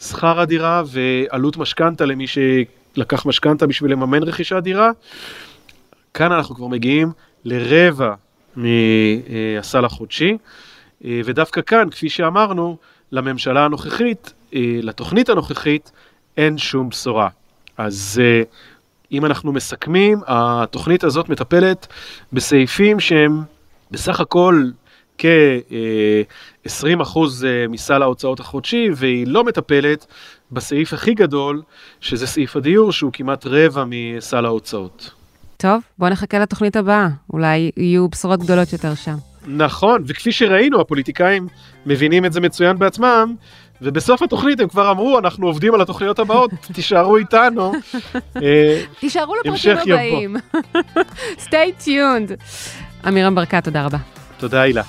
שכר 0.00 0.40
הדירה 0.40 0.82
ועלות 0.86 1.56
משכנתה 1.56 2.04
למי 2.04 2.26
שלקח 2.26 3.26
משכנתה 3.26 3.66
בשביל 3.66 3.92
לממן 3.92 4.22
רכישת 4.22 4.56
דירה. 4.62 4.90
כאן 6.14 6.32
אנחנו 6.32 6.54
כבר 6.54 6.66
מגיעים 6.66 7.12
לרבע 7.44 8.14
מהסל 8.56 9.84
החודשי, 9.84 10.36
אה, 11.04 11.20
ודווקא 11.24 11.60
כאן, 11.60 11.90
כפי 11.90 12.08
שאמרנו, 12.08 12.76
לממשלה 13.12 13.64
הנוכחית, 13.64 14.32
אה, 14.54 14.60
לתוכנית 14.82 15.28
הנוכחית, 15.28 15.92
אין 16.36 16.58
שום 16.58 16.88
בשורה. 16.88 17.28
אז 17.76 18.20
אה, 18.24 18.42
אם 19.12 19.24
אנחנו 19.24 19.52
מסכמים, 19.52 20.20
התוכנית 20.26 21.04
הזאת 21.04 21.28
מטפלת 21.28 21.86
בסעיפים 22.32 23.00
שהם 23.00 23.42
בסך 23.90 24.20
הכל 24.20 24.64
כ-20% 25.18 27.18
מסל 27.68 28.02
ההוצאות 28.02 28.40
החודשי, 28.40 28.88
והיא 28.96 29.26
לא 29.26 29.44
מטפלת 29.44 30.06
בסעיף 30.52 30.92
הכי 30.92 31.14
גדול, 31.14 31.62
שזה 32.00 32.26
סעיף 32.26 32.56
הדיור, 32.56 32.92
שהוא 32.92 33.12
כמעט 33.12 33.46
רבע 33.46 33.84
מסל 33.86 34.44
ההוצאות. 34.44 35.19
טוב, 35.60 35.82
בוא 35.98 36.08
נחכה 36.08 36.38
לתוכנית 36.38 36.76
הבאה, 36.76 37.08
אולי 37.32 37.70
יהיו 37.76 38.08
בשורות 38.08 38.40
גדולות 38.40 38.72
יותר 38.72 38.94
שם. 38.94 39.14
נכון, 39.46 40.02
וכפי 40.06 40.32
שראינו, 40.32 40.80
הפוליטיקאים 40.80 41.48
מבינים 41.86 42.24
את 42.24 42.32
זה 42.32 42.40
מצוין 42.40 42.78
בעצמם, 42.78 43.34
ובסוף 43.82 44.22
התוכנית 44.22 44.60
הם 44.60 44.68
כבר 44.68 44.90
אמרו, 44.90 45.18
אנחנו 45.18 45.46
עובדים 45.46 45.74
על 45.74 45.80
התוכניות 45.80 46.18
הבאות, 46.18 46.50
תישארו 46.74 47.16
איתנו. 47.16 47.72
אה, 48.42 48.82
תישארו 49.00 49.34
לפרטים 49.36 49.78
הבאים. 49.78 50.36
stay 51.46 51.84
tuned. 51.86 52.42
אמירם 53.08 53.34
ברקת, 53.34 53.64
תודה 53.64 53.84
רבה. 53.84 53.98
תודה, 54.38 54.60
הילה. 54.60 54.82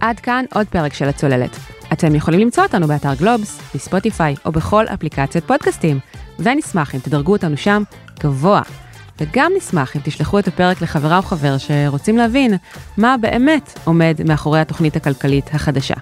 עד 0.00 0.20
כאן 0.20 0.44
עוד 0.54 0.66
פרק 0.66 0.94
של 0.94 1.04
הצוללת. 1.08 1.77
אתם 1.92 2.14
יכולים 2.14 2.40
למצוא 2.40 2.62
אותנו 2.62 2.86
באתר 2.86 3.14
גלובס, 3.14 3.60
בספוטיפיי 3.74 4.34
או 4.44 4.52
בכל 4.52 4.84
אפליקציית 4.94 5.44
פודקאסטים, 5.44 5.98
ונשמח 6.38 6.94
אם 6.94 7.00
תדרגו 7.00 7.32
אותנו 7.32 7.56
שם 7.56 7.82
גבוה. 8.20 8.62
וגם 9.20 9.52
נשמח 9.56 9.96
אם 9.96 10.00
תשלחו 10.04 10.38
את 10.38 10.48
הפרק 10.48 10.82
לחברה 10.82 11.16
או 11.16 11.22
חבר 11.22 11.56
שרוצים 11.58 12.16
להבין 12.16 12.54
מה 12.96 13.16
באמת 13.20 13.78
עומד 13.84 14.20
מאחורי 14.24 14.60
התוכנית 14.60 14.96
הכלכלית 14.96 15.54
החדשה. 15.54 15.94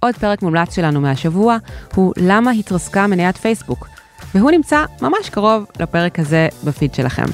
עוד 0.00 0.14
פרק 0.14 0.42
מומלץ 0.42 0.76
שלנו 0.76 1.00
מהשבוע 1.00 1.56
הוא 1.94 2.12
למה 2.16 2.50
התרסקה 2.50 3.06
מניית 3.06 3.36
פייסבוק, 3.36 3.88
והוא 4.34 4.50
נמצא 4.50 4.84
ממש 5.02 5.28
קרוב 5.30 5.64
לפרק 5.80 6.18
הזה 6.18 6.48
בפיד 6.64 6.94
שלכם. 6.94 7.24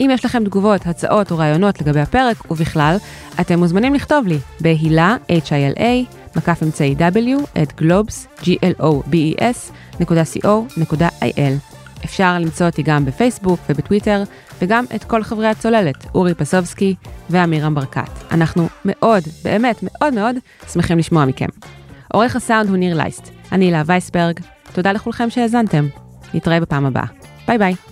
אם 0.00 0.10
יש 0.12 0.24
לכם 0.24 0.44
תגובות, 0.44 0.86
הצעות 0.86 1.30
או 1.30 1.38
רעיונות 1.38 1.80
לגבי 1.80 2.00
הפרק 2.00 2.50
ובכלל, 2.50 2.96
אתם 3.40 3.58
מוזמנים 3.58 3.94
לכתוב 3.94 4.26
לי 4.26 4.38
בהילה, 4.60 5.16
H-I-L-A, 5.28 6.19
מקף 6.36 6.62
אמצעי 6.62 6.94
W, 6.98 7.60
את 7.62 7.76
גלובס, 7.76 8.26
G-L-O-B-E-S, 8.40 9.72
נקודה 10.00 11.08
co.il. 11.08 11.70
אפשר 12.04 12.38
למצוא 12.38 12.66
אותי 12.66 12.82
גם 12.82 13.04
בפייסבוק 13.04 13.60
ובטוויטר, 13.68 14.22
וגם 14.60 14.84
את 14.94 15.04
כל 15.04 15.22
חברי 15.22 15.46
הצוללת, 15.46 16.06
אורי 16.14 16.34
פסובסקי 16.34 16.94
ואמירם 17.30 17.74
ברקת. 17.74 18.10
אנחנו 18.32 18.68
מאוד, 18.84 19.22
באמת 19.44 19.76
מאוד 19.82 20.14
מאוד 20.14 20.36
שמחים 20.72 20.98
לשמוע 20.98 21.24
מכם. 21.24 21.48
עורך 22.12 22.36
הסאונד 22.36 22.68
הוא 22.68 22.76
ניר 22.76 22.96
לייסט, 22.96 23.30
אני 23.52 23.64
הילה 23.64 23.82
וייסברג, 23.86 24.40
תודה 24.72 24.92
לכולכם 24.92 25.30
שהאזנתם. 25.30 25.86
נתראה 26.34 26.60
בפעם 26.60 26.86
הבאה. 26.86 27.06
ביי 27.46 27.58
ביי. 27.58 27.89